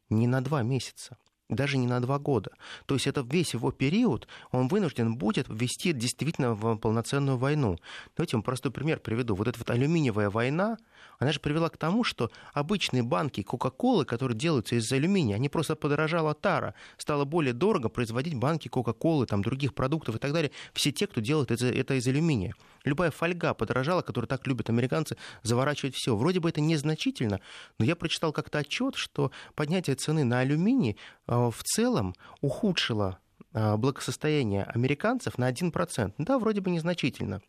[0.10, 1.17] не на два месяца
[1.55, 2.51] даже не на два года.
[2.85, 7.77] То есть это весь его период, он вынужден будет ввести действительно в полноценную войну.
[8.15, 9.35] Давайте вам простой пример приведу.
[9.35, 10.77] Вот эта вот алюминиевая война,
[11.19, 15.75] она же привела к тому, что обычные банки Кока-Колы, которые делаются из алюминия, они просто
[15.75, 16.73] подорожала тара.
[16.97, 20.51] Стало более дорого производить банки Кока-Колы, там, других продуктов и так далее.
[20.73, 22.53] Все те, кто делает это, это из алюминия.
[22.83, 26.15] Любая фольга подорожала, которую так любят американцы, заворачивать все.
[26.15, 27.39] Вроде бы это незначительно,
[27.79, 33.19] но я прочитал как-то отчет, что поднятие цены на алюминий а, в целом ухудшило
[33.53, 36.13] а, благосостояние американцев на 1%.
[36.17, 37.41] Да, вроде бы незначительно.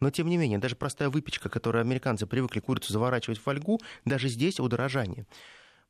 [0.00, 4.28] Но, тем не менее, даже простая выпечка, которую американцы привыкли курицу заворачивать в фольгу, даже
[4.28, 5.26] здесь удорожание.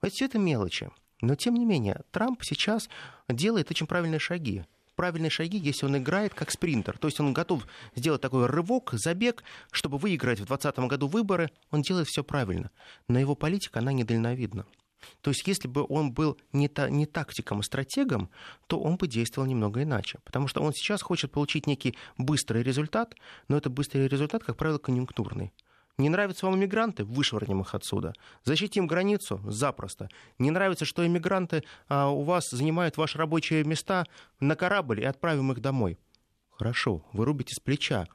[0.03, 0.91] Вот все это мелочи.
[1.23, 2.89] Но, тем не менее, Трамп сейчас
[3.29, 4.65] делает очень правильные шаги
[4.95, 6.99] правильные шаги, если он играет как спринтер.
[6.99, 11.51] То есть он готов сделать такой рывок, забег, чтобы выиграть в 2020 году выборы.
[11.71, 12.71] Он делает все правильно.
[13.09, 14.67] Но его политика, она недальновидна.
[15.21, 18.31] То есть, если бы он был не, та, не тактиком, а стратегом,
[18.67, 20.19] то он бы действовал немного иначе.
[20.25, 23.15] Потому что он сейчас хочет получить некий быстрый результат,
[23.49, 25.53] но это быстрый результат, как правило, конъюнктурный.
[25.97, 27.05] Не нравятся вам иммигранты?
[27.05, 28.15] Вышвырнем их отсюда.
[28.43, 29.41] Защитим границу?
[29.45, 30.09] Запросто.
[30.39, 34.07] Не нравится, что иммигранты а, у вас занимают ваши рабочие места
[34.41, 35.99] на корабль и отправим их домой?
[36.51, 38.09] Хорошо, вы рубите с плеча.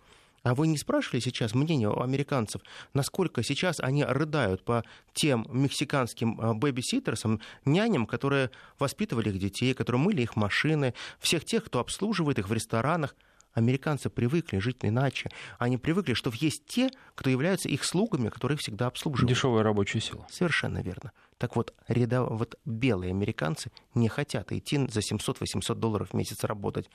[0.44, 2.62] А вы не спрашивали сейчас мнение у американцев,
[2.94, 10.02] насколько сейчас они рыдают по тем мексиканским а, бэби-ситтерсам, няням, которые воспитывали их детей, которые
[10.02, 13.16] мыли их машины, всех тех, кто обслуживает их в ресторанах?
[13.54, 15.32] Американцы привыкли жить иначе.
[15.58, 19.30] Они привыкли, что есть те, кто являются их слугами, которые их всегда обслуживают.
[19.30, 20.28] Дешевая рабочая сила.
[20.30, 21.12] Совершенно верно.
[21.38, 26.90] Так вот, ряда, вот белые американцы не хотят идти за 700-800 долларов в месяц работать.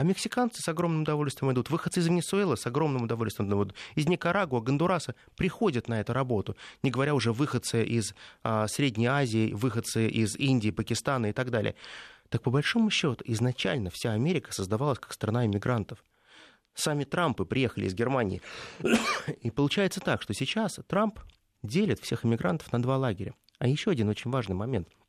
[0.00, 1.68] А мексиканцы с огромным удовольствием идут.
[1.68, 3.74] Выходцы из Венесуэлы с огромным удовольствием идут.
[3.96, 6.56] Из Никарагуа, Гондураса приходят на эту работу.
[6.82, 11.74] Не говоря уже выходцы из а, Средней Азии, выходцы из Индии, Пакистана и так далее.
[12.30, 16.02] Так по большому счету, изначально вся Америка создавалась как страна иммигрантов.
[16.72, 18.40] Сами Трампы приехали из Германии.
[19.42, 21.20] И получается так, что сейчас Трамп
[21.62, 23.34] делит всех иммигрантов на два лагеря.
[23.58, 24.88] А еще один очень важный момент–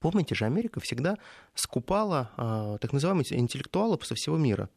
[0.00, 1.18] Помните же, Америка всегда
[1.54, 4.70] скупала а, так называемых интеллектуалов со всего мира.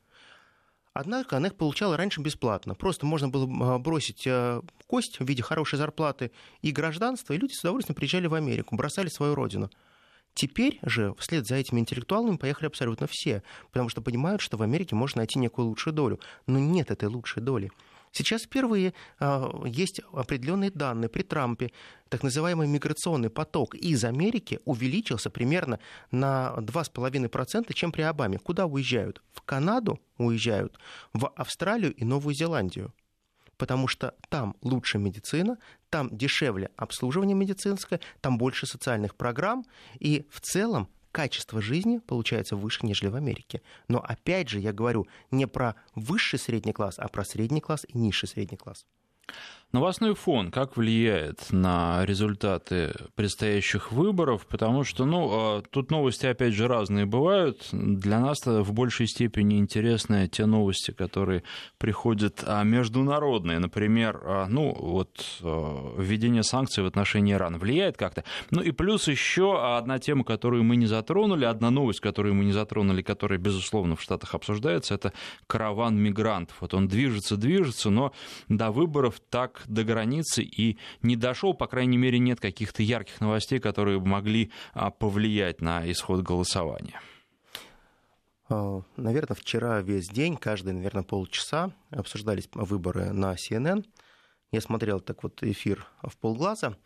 [0.93, 2.75] Однако она их получала раньше бесплатно.
[2.75, 6.31] Просто можно было а, бросить а, кость в виде хорошей зарплаты
[6.61, 9.69] и гражданства, и люди с удовольствием приезжали в Америку, бросали свою родину.
[10.33, 14.95] Теперь же вслед за этими интеллектуалами поехали абсолютно все, потому что понимают, что в Америке
[14.95, 16.19] можно найти некую лучшую долю.
[16.47, 17.71] Но нет этой лучшей доли.
[18.13, 21.71] Сейчас впервые э, есть определенные данные при Трампе.
[22.09, 25.79] Так называемый миграционный поток из Америки увеличился примерно
[26.11, 28.37] на 2,5%, чем при Обаме.
[28.37, 29.23] Куда уезжают?
[29.33, 30.77] В Канаду уезжают,
[31.13, 32.93] в Австралию и Новую Зеландию
[33.57, 35.57] потому что там лучше медицина,
[35.89, 39.63] там дешевле обслуживание медицинское, там больше социальных программ,
[39.99, 43.61] и в целом качество жизни получается выше, нежели в Америке.
[43.87, 47.97] Но опять же, я говорю не про высший средний класс, а про средний класс и
[47.97, 48.85] низший средний класс.
[49.73, 54.45] Новостной фон как влияет на результаты предстоящих выборов?
[54.45, 57.69] Потому что, ну, а, тут новости, опять же, разные бывают.
[57.71, 61.41] Для нас в большей степени интересны те новости, которые
[61.79, 63.57] приходят а, международные.
[63.57, 68.23] Например, а, ну, вот введение санкций в отношении Ирана влияет как-то.
[68.51, 72.51] Ну и плюс еще одна тема, которую мы не затронули, одна новость, которую мы не
[72.51, 75.13] затронули, которая, безусловно, в Штатах обсуждается, это
[75.47, 76.57] караван мигрантов.
[76.61, 78.13] Вот он движется, движется, но
[78.49, 83.59] до выборов так до границы и не дошел, по крайней мере, нет каких-то ярких новостей,
[83.59, 86.99] которые могли а, повлиять на исход голосования.
[88.49, 93.85] А, наверное, вчера весь день, каждые, наверное, полчаса обсуждались выборы на CNN.
[94.51, 96.77] Я смотрел так вот эфир в полглаза,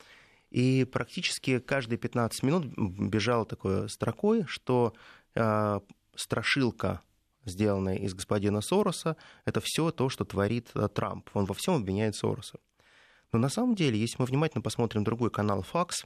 [0.50, 4.94] и практически каждые 15 минут бежало такой строкой, что
[5.36, 5.80] э,
[6.16, 7.02] страшилка
[7.48, 11.30] сделанная из господина Сороса, это все то, что творит Трамп.
[11.34, 12.60] Он во всем обвиняет Сороса.
[13.32, 16.06] Но на самом деле, если мы внимательно посмотрим другой канал Fox,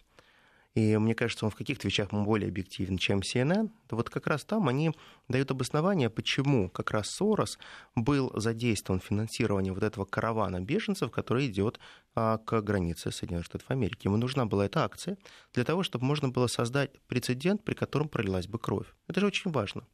[0.74, 4.46] и мне кажется, он в каких-то вещах более объективен, чем CNN, то вот как раз
[4.46, 4.92] там они
[5.28, 7.60] дают обоснование, почему как раз Сорос
[7.94, 11.80] был задействован в финансировании вот этого каравана беженцев, который идет
[12.16, 14.08] а, к границе Соединенных Штатов Америки.
[14.08, 15.18] Ему нужна была эта акция
[15.54, 18.88] для того, чтобы можно было создать прецедент, при котором пролилась бы кровь.
[19.08, 19.86] Это же очень важно.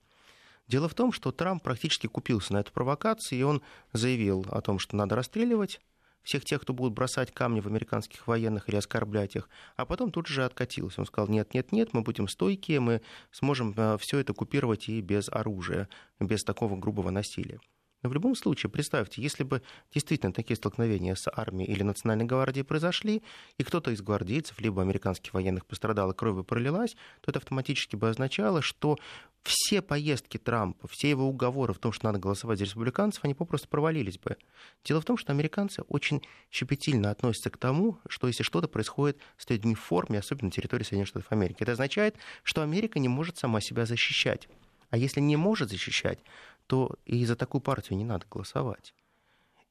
[0.67, 3.61] Дело в том, что Трамп практически купился на эту провокацию, и он
[3.93, 5.79] заявил о том, что надо расстреливать
[6.23, 10.27] всех тех, кто будут бросать камни в американских военных или оскорблять их, а потом тут
[10.27, 10.99] же откатился.
[10.99, 13.01] Он сказал, нет, нет, нет, мы будем стойкие, мы
[13.31, 15.87] сможем э, все это купировать и без оружия,
[16.19, 17.61] без такого грубого насилия.
[18.07, 19.61] Но в любом случае, представьте, если бы
[19.93, 23.21] действительно такие столкновения с армией или национальной гвардией произошли,
[23.57, 27.97] и кто-то из гвардейцев, либо американских военных пострадал, и кровь бы пролилась, то это автоматически
[27.97, 28.97] бы означало, что
[29.43, 33.67] все поездки Трампа, все его уговоры в том, что надо голосовать за республиканцев, они попросту
[33.67, 34.37] провалились бы.
[34.85, 39.49] Дело в том, что американцы очень щепетильно относятся к тому, что если что-то происходит с
[39.49, 43.37] людьми в форме, особенно на территории Соединенных Штатов Америки, это означает, что Америка не может
[43.37, 44.47] сама себя защищать.
[44.89, 46.19] А если не может защищать,
[46.67, 48.93] то и за такую партию не надо голосовать.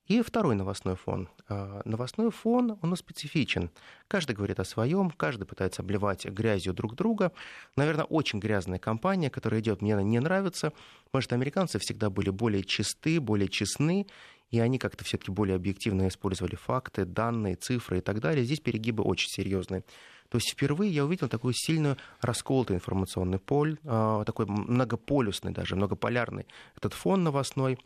[0.06, 1.28] И второй новостной фон.
[1.48, 3.70] А, новостной фон, он специфичен.
[4.06, 7.32] Каждый говорит о своем, каждый пытается обливать грязью друг друга.
[7.74, 10.72] Наверное, очень грязная кампания, которая идет, мне она не нравится,
[11.18, 14.06] что американцы всегда были более чисты, более честны,
[14.50, 18.44] и они как-то все-таки более объективно использовали факты, данные, цифры и так далее.
[18.44, 19.82] Здесь перегибы очень серьезные.
[20.28, 26.46] То есть впервые я увидел такую сильную расколотый информационный поль, а, такой многополюсный даже, многополярный
[26.76, 27.78] этот фон новостной.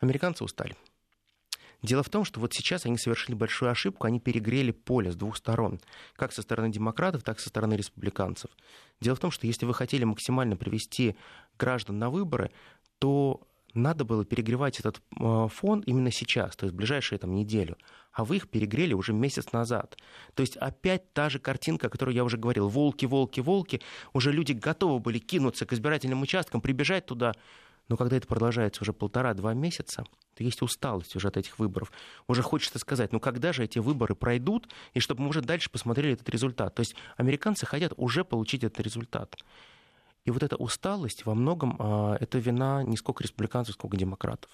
[0.00, 0.76] Американцы устали.
[1.80, 5.36] Дело в том, что вот сейчас они совершили большую ошибку, они перегрели поле с двух
[5.36, 5.80] сторон,
[6.16, 8.50] как со стороны демократов, так и со стороны республиканцев.
[9.00, 11.16] Дело в том, что если вы хотели максимально привести
[11.56, 12.50] граждан на выборы,
[12.98, 17.76] то надо было перегревать этот а, фон именно сейчас, то есть в ближайшую там, неделю.
[18.12, 19.96] А вы их перегрели уже месяц назад.
[20.34, 22.68] То есть опять та же картинка, о которой я уже говорил.
[22.68, 23.80] Волки, волки, волки.
[24.12, 27.34] Уже люди готовы были кинуться к избирательным участкам, прибежать туда.
[27.88, 30.04] Но когда это продолжается уже полтора-два месяца,
[30.34, 31.90] то есть усталость уже от этих выборов.
[32.26, 36.14] Уже хочется сказать, ну когда же эти выборы пройдут, и чтобы мы уже дальше посмотрели
[36.14, 36.74] этот результат.
[36.74, 39.36] То есть американцы хотят уже получить этот результат.
[40.28, 44.50] И вот эта усталость во многом а, это вина не сколько республиканцев, сколько демократов.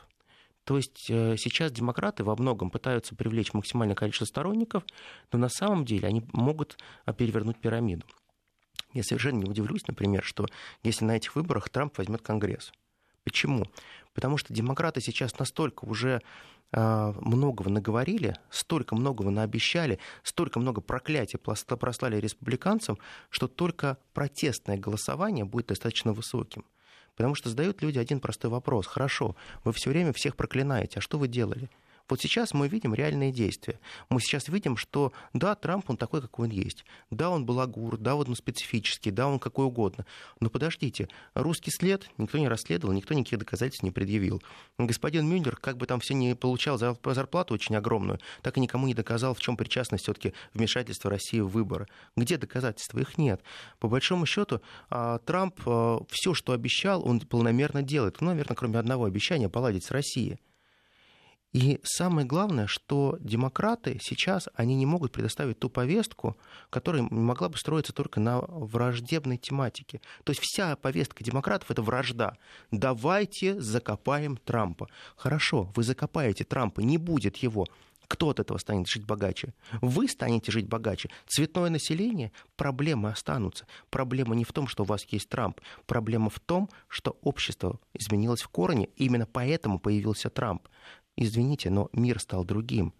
[0.62, 4.84] То есть э, сейчас демократы во многом пытаются привлечь максимальное количество сторонников,
[5.32, 8.06] но на самом деле они могут а, перевернуть пирамиду.
[8.92, 10.46] Я совершенно не удивлюсь, например, что
[10.84, 12.70] если на этих выборах Трамп возьмет Конгресс.
[13.24, 13.64] Почему?
[14.12, 16.20] Потому что демократы сейчас настолько уже
[16.72, 22.98] а, многого наговорили, столько многого наобещали, столько много проклятий прослали республиканцам,
[23.30, 26.64] что только протестное голосование будет достаточно высоким.
[27.16, 28.86] Потому что задают люди один простой вопрос.
[28.86, 31.70] Хорошо, вы все время всех проклинаете, а что вы делали?
[32.08, 33.78] Вот сейчас мы видим реальные действия.
[34.10, 36.84] Мы сейчас видим, что да, Трамп, он такой, какой он есть.
[37.10, 40.04] Да, он балагур, да, он специфический, да, он какой угодно.
[40.40, 44.42] Но подождите, русский след никто не расследовал, никто никаких доказательств не предъявил.
[44.78, 48.94] Господин Мюллер, как бы там все не получал зарплату очень огромную, так и никому не
[48.94, 51.86] доказал, в чем причастность все-таки вмешательства России в выборы.
[52.16, 52.98] Где доказательства?
[52.98, 53.42] Их нет.
[53.78, 58.20] По большому счету, а, Трамп а, все, что обещал, он полномерно делает.
[58.20, 60.38] Ну, наверное, кроме одного обещания поладить с Россией.
[61.54, 66.36] И самое главное, что демократы сейчас, они не могут предоставить ту повестку,
[66.68, 70.00] которая могла бы строиться только на враждебной тематике.
[70.24, 72.36] То есть вся повестка демократов— это вражда.
[72.72, 74.88] Давайте закопаем Трампа.
[75.14, 77.66] Хорошо, вы закопаете Трампа, не будет его.
[78.08, 79.54] Кто от этого станет жить богаче?
[79.80, 81.08] Вы станете жить богаче.
[81.28, 83.66] Цветное население, проблемы останутся.
[83.90, 85.60] Проблема не в том, что у вас есть Трамп.
[85.86, 88.88] Проблема в том, что общество изменилось в корне.
[88.96, 90.68] Именно поэтому появился Трамп
[91.16, 92.92] извините, но мир стал другим.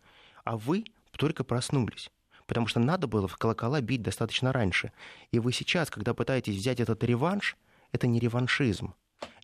[0.45, 0.85] а вы
[1.17, 2.11] только проснулись.
[2.47, 4.93] Потому что надо было в колокола бить достаточно раньше.
[5.31, 7.57] И вы сейчас, когда пытаетесь взять этот реванш,
[7.93, 8.95] это не реваншизм.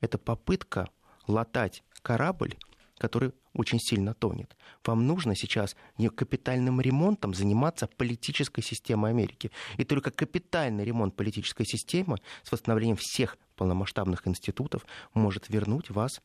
[0.01, 0.91] Это попытка
[1.27, 2.57] латать корабль,
[2.99, 4.57] который очень сильно тонет.
[4.85, 9.51] Вам нужно сейчас не капитальным ремонтом заниматься политической системой Америки.
[9.79, 16.21] И только капитальный ремонт политической системы с восстановлением всех полномасштабных институтов может вернуть вас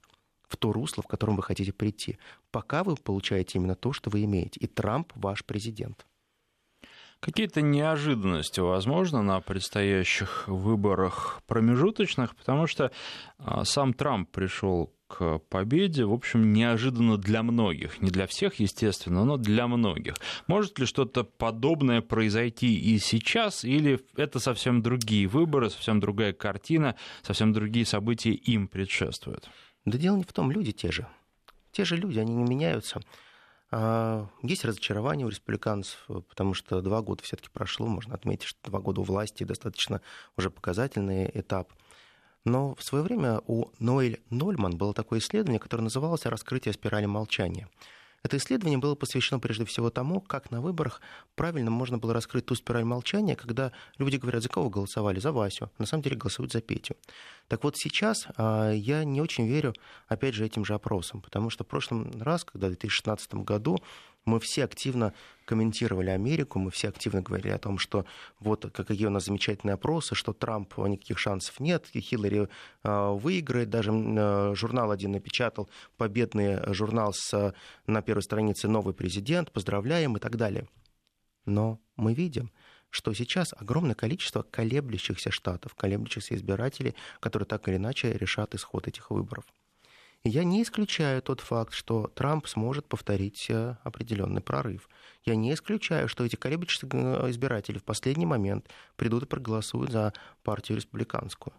[0.56, 2.18] то русло, в котором вы хотите прийти.
[2.52, 4.60] Пока вы получаете именно то, что вы имеете.
[4.60, 6.06] И Трамп ваш президент.
[7.20, 12.92] Какие-то неожиданности возможно на предстоящих выборах промежуточных, потому что
[13.40, 18.02] а, сам Трамп пришел к победе, в общем, неожиданно для многих.
[18.02, 20.16] Не для всех, естественно, но для многих.
[20.48, 26.96] Может ли что-то подобное произойти и сейчас, или это совсем другие выборы, совсем другая картина,
[27.22, 29.50] совсем другие события им предшествуют?
[29.86, 31.08] Да дело не в том, люди те же.
[31.72, 33.02] Те же люди, они не меняются.
[33.72, 38.80] А, есть разочарование у республиканцев, потому что два года все-таки прошло, можно отметить, что два
[38.80, 40.02] года у власти достаточно
[40.38, 41.72] уже показательный этап.
[42.46, 47.68] Но в свое время у Ноэль Нольман было такое исследование, которое называлось «Раскрытие спирали молчания».
[48.26, 51.00] Это исследование было посвящено прежде всего тому, как на выборах
[51.36, 55.70] правильно можно было раскрыть ту спираль молчания, когда люди говорят, за кого голосовали, за Васю,
[55.78, 56.96] на самом деле голосуют за Петю.
[57.48, 59.76] Так вот сейчас а, я не очень верю,
[60.08, 63.78] опять же, этим же опросам, потому что в прошлом раз, когда в 2016 году
[64.26, 65.14] мы все активно
[65.46, 68.06] комментировали Америку, мы все активно говорили о том, что
[68.40, 72.50] вот какие у нас замечательные опросы, что Трамп никаких шансов нет, Хиллари
[72.84, 73.70] э, выиграет.
[73.70, 77.54] Даже э, журнал один напечатал, победный журнал с,
[77.86, 80.68] на первой странице «Новый президент», поздравляем и так далее.
[81.46, 82.52] Но мы видим,
[82.90, 89.12] что сейчас огромное количество колеблющихся штатов, колеблющихся избирателей, которые так или иначе решат исход этих
[89.12, 89.46] выборов.
[90.28, 94.90] Я не исключаю тот факт, что Трамп сможет повторить э, определенный прорыв.
[95.24, 100.14] Я не исключаю, что эти колеблющиеся э, избиратели в последний момент придут и проголосуют за
[100.42, 101.54] партию республиканскую,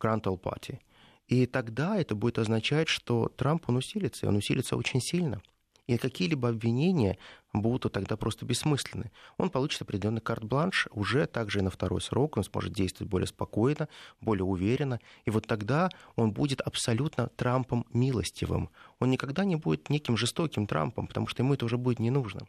[0.00, 0.78] Grand Old Party.
[1.26, 5.42] И тогда это будет означать, что Трамп, он усилится, и он усилится очень сильно–
[5.86, 7.18] и какие-либо обвинения
[7.52, 9.10] будут тогда просто бессмысленны.
[9.38, 13.88] Он получит определенный карт-бланш уже также и на второй срок, он сможет действовать более спокойно,
[14.20, 18.70] более уверенно, и вот тогда он будет абсолютно Трампом милостивым.
[18.98, 22.46] Он никогда не будет неким жестоким Трампом, потому что ему это уже будет не нужно.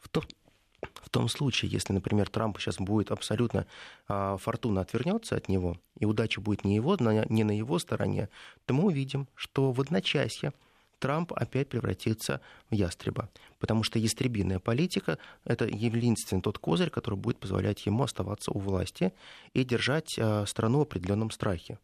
[0.00, 0.24] В том,
[1.02, 3.66] в том случае, если, например, Трамп сейчас будет абсолютно
[4.08, 8.28] а, фортуна отвернется от него, и удача будет не, его, не на его стороне,
[8.66, 10.52] то мы увидим, что в одночасье
[10.98, 12.40] Трамп опять превратится
[12.70, 13.30] в ястреба.
[13.58, 19.12] Потому что ястребиная политика– это единственный тот козырь, который будет позволять ему оставаться у власти
[19.52, 21.78] и держать а, страну в определенном страхе.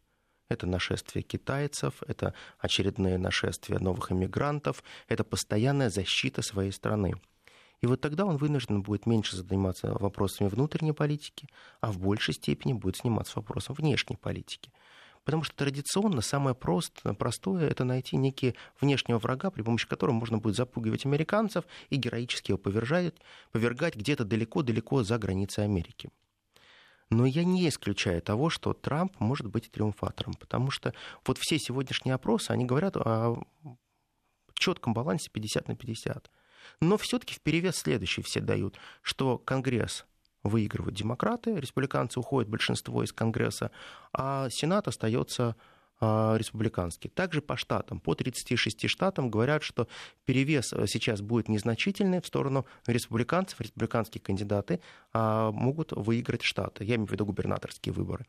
[0.49, 7.15] Это нашествие китайцев, это очередные нашествия новых иммигрантов, это постоянная защита своей страны.
[7.81, 11.47] И вот тогда он вынужден будет меньше заниматься вопросами внутренней политики,
[11.79, 14.71] а в большей степени будет заниматься вопросом внешней политики.
[15.23, 20.39] Потому что традиционно самое просто, простое– это найти некие внешнего врага, при помощи которого можно
[20.39, 23.15] будет запугивать американцев и героически его повержать,
[23.51, 26.09] повергать где-то далеко-далеко за границей Америки.
[27.11, 30.93] Но я не исключаю того, что Трамп может быть триумфатором, потому что
[31.25, 33.43] вот все сегодняшние опросы, они говорят о
[34.53, 36.31] четком балансе 50 на 50.
[36.79, 40.05] Но все-таки в перевес следующий все дают, что Конгресс
[40.43, 43.71] выигрывают демократы, республиканцы уходят большинство из Конгресса,
[44.13, 45.55] а Сенат остается
[46.03, 47.11] а, республиканский.
[47.11, 49.87] Также по штатам, по 36 штатам говорят, что
[50.25, 53.61] перевес э, сейчас будет незначительный в сторону республиканцев.
[53.61, 54.81] Республиканские кандидаты
[55.13, 56.85] а, могут выиграть штаты.
[56.85, 58.25] Я имею в виду губернаторские выборы.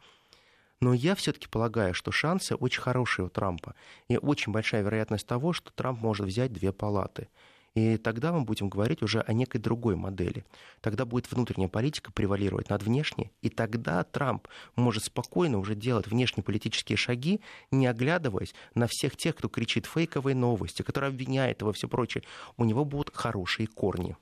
[0.83, 3.75] Но я все-таки полагаю, что шансы очень хорошие у Трампа.
[4.09, 7.29] И очень большая вероятность того, что Трамп может взять две палаты.
[7.75, 10.45] И тогда мы будем говорить уже о некой другой модели.
[10.81, 14.47] Тогда будет внутренняя политика превалировать над внешней, и тогда Трамп
[14.77, 20.83] может спокойно уже делать внешнеполитические шаги, не оглядываясь на всех тех, кто кричит фейковые новости,
[20.83, 22.25] который обвиняет и все прочее.
[22.59, 24.17] У него будут хорошие корни.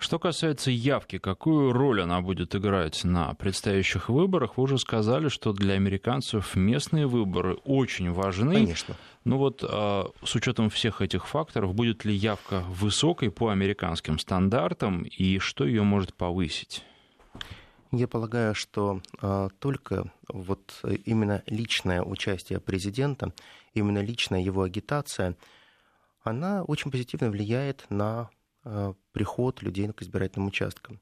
[0.00, 4.56] Что касается явки, какую роль она будет играть на предстоящих выборах?
[4.56, 8.54] Вы уже сказали, что для американцев местные выборы очень важны.
[8.54, 8.96] Конечно.
[9.24, 15.02] Ну вот а, с учетом всех этих факторов, будет ли явка высокой по американским стандартам
[15.02, 16.82] и что ее может повысить?
[17.92, 23.34] Я полагаю, что а, только вот именно личное участие президента,
[23.74, 25.36] именно личная его агитация,
[26.22, 28.30] она очень позитивно влияет на
[29.12, 31.00] приход людей к избирательным участкам.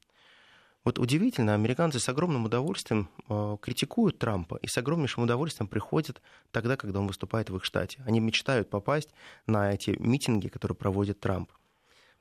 [0.85, 6.77] Вот удивительно, американцы с огромным удовольствием э, критикуют Трампа и с огромнейшим удовольствием приходят тогда,
[6.77, 8.01] когда он выступает в их штате.
[8.05, 9.09] Они мечтают попасть
[9.45, 11.51] на эти митинги, которые проводит Трамп.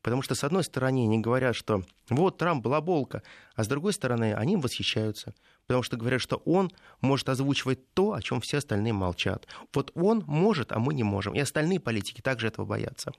[0.02, 3.22] Потому что, с одной стороны, они говорят, что вот Трамп балаболка,
[3.54, 5.34] а с другой стороны, они им восхищаются.
[5.66, 9.46] Потому что говорят, что он может озвучивать то, о чем все остальные молчат.
[9.72, 11.34] Вот он может, а мы не можем.
[11.34, 13.12] И остальные политики также этого боятся.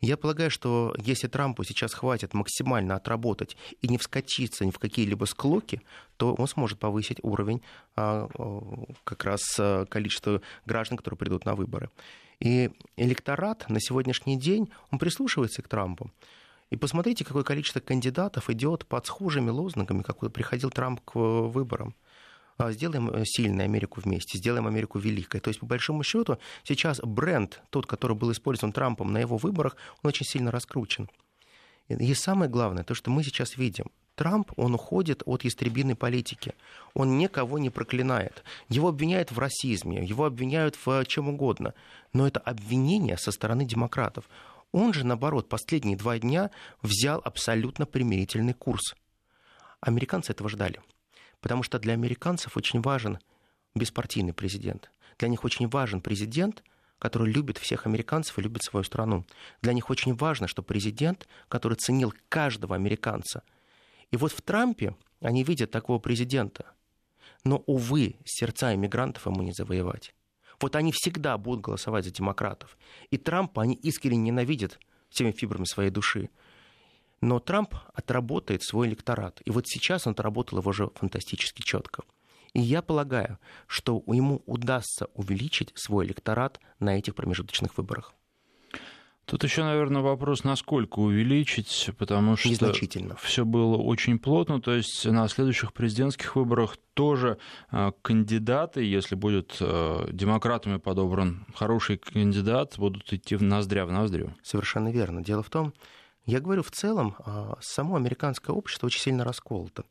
[0.00, 5.24] Я полагаю, что если Трампу сейчас хватит максимально отработать и не вскочиться ни в какие-либо
[5.24, 5.82] склоки,
[6.16, 7.62] то он сможет повысить уровень
[7.96, 8.28] а,
[9.02, 11.90] как раз а, количества граждан, которые придут на выборы.
[12.38, 16.12] И электорат на сегодняшний день, он прислушивается к Трампу.
[16.70, 21.96] И посмотрите, какое количество кандидатов идет под схожими лозунгами, как приходил Трамп к выборам.
[22.58, 25.40] А, сделаем э, сильной Америку вместе, сделаем Америку великой.
[25.40, 29.76] То есть, по большому счету, сейчас бренд, тот, который был использован Трампом на его выборах,
[30.02, 31.08] он очень сильно раскручен.
[31.86, 33.86] И самое главное, то, что мы сейчас видим,
[34.16, 36.54] Трамп, он уходит от истребиной политики.
[36.94, 38.42] Он никого не проклинает.
[38.68, 41.74] Его обвиняют в расизме, его обвиняют в чем угодно.
[42.12, 44.28] Но это обвинение со стороны демократов.
[44.72, 46.50] Он же, наоборот, последние два дня
[46.82, 48.96] взял абсолютно примирительный курс.
[49.80, 50.80] Американцы этого ждали.
[51.40, 53.18] Потому что для американцев очень важен
[53.74, 54.90] беспартийный президент.
[55.18, 56.62] Для них очень важен президент,
[56.98, 59.24] который любит всех американцев и любит свою страну.
[59.62, 63.42] Для них очень важно, что президент, который ценил каждого американца.
[64.10, 66.72] И вот в Трампе они видят такого президента.
[67.44, 70.14] Но, увы, сердца иммигрантов ему не завоевать.
[70.60, 72.76] Вот они всегда будут голосовать за демократов.
[73.10, 76.30] И Трампа они искренне ненавидят всеми фибрами своей души.
[77.20, 79.40] Но Трамп отработает свой электорат.
[79.44, 82.02] И вот сейчас он отработал его уже фантастически четко.
[82.54, 88.14] И я полагаю, что ему удастся увеличить свой электорат на этих промежуточных выборах.
[89.28, 93.14] Тут еще, наверное, вопрос, насколько увеличить, потому что Незначительно.
[93.16, 94.58] все было очень плотно.
[94.58, 97.36] То есть на следующих президентских выборах тоже
[97.70, 104.34] э, кандидаты, если будет э, демократами подобран хороший кандидат, будут идти в ноздря в ноздрю.
[104.42, 105.22] Совершенно верно.
[105.22, 105.74] Дело в том,
[106.28, 109.84] я говорю, в целом, а, само американское общество очень сильно расколото.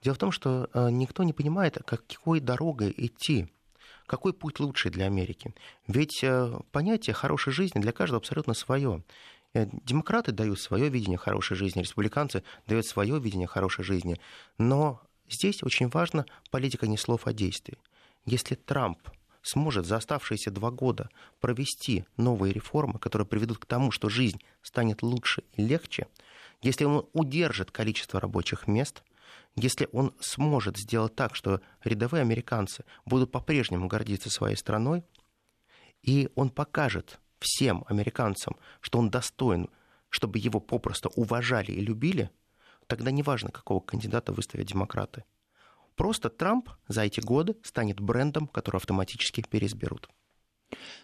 [0.00, 3.48] Дело в том, что а, никто не понимает, какой дорогой идти,
[4.06, 5.52] какой путь лучший для Америки.
[5.88, 9.02] Ведь а, понятие хорошей жизни для каждого абсолютно свое.
[9.54, 14.20] Э, демократы дают свое видение хорошей жизни, республиканцы дают свое видение хорошей жизни.
[14.58, 17.76] Но здесь очень важна политика не слов, а действий.
[18.24, 18.98] Если Трамп
[19.42, 25.02] сможет за оставшиеся два года провести новые реформы, которые приведут к тому, что жизнь станет
[25.02, 26.06] лучше и легче,
[26.60, 29.02] если он удержит количество рабочих мест,
[29.56, 35.04] если он сможет сделать так, что рядовые американцы будут по-прежнему гордиться своей страной,
[36.02, 39.68] и он покажет всем американцам, что он достоин,
[40.08, 42.30] чтобы его попросту уважали и любили,
[42.86, 45.24] тогда неважно, какого кандидата выставят демократы.
[46.02, 50.08] Просто Трамп за эти годы станет брендом, который автоматически переизберут.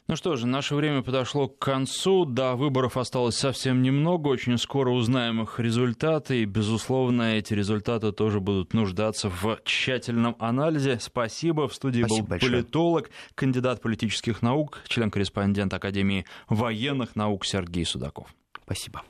[0.09, 2.25] Ну что же, наше время подошло к концу.
[2.25, 4.27] До выборов осталось совсем немного.
[4.27, 6.43] Очень скоро узнаем их результаты.
[6.43, 10.99] И, безусловно, эти результаты тоже будут нуждаться в тщательном анализе.
[11.01, 11.69] Спасибо.
[11.69, 12.53] В студии Спасибо был большое.
[12.55, 18.35] политолог, кандидат политических наук, член-корреспондент Академии военных наук Сергей Судаков.
[18.65, 19.05] Спасибо.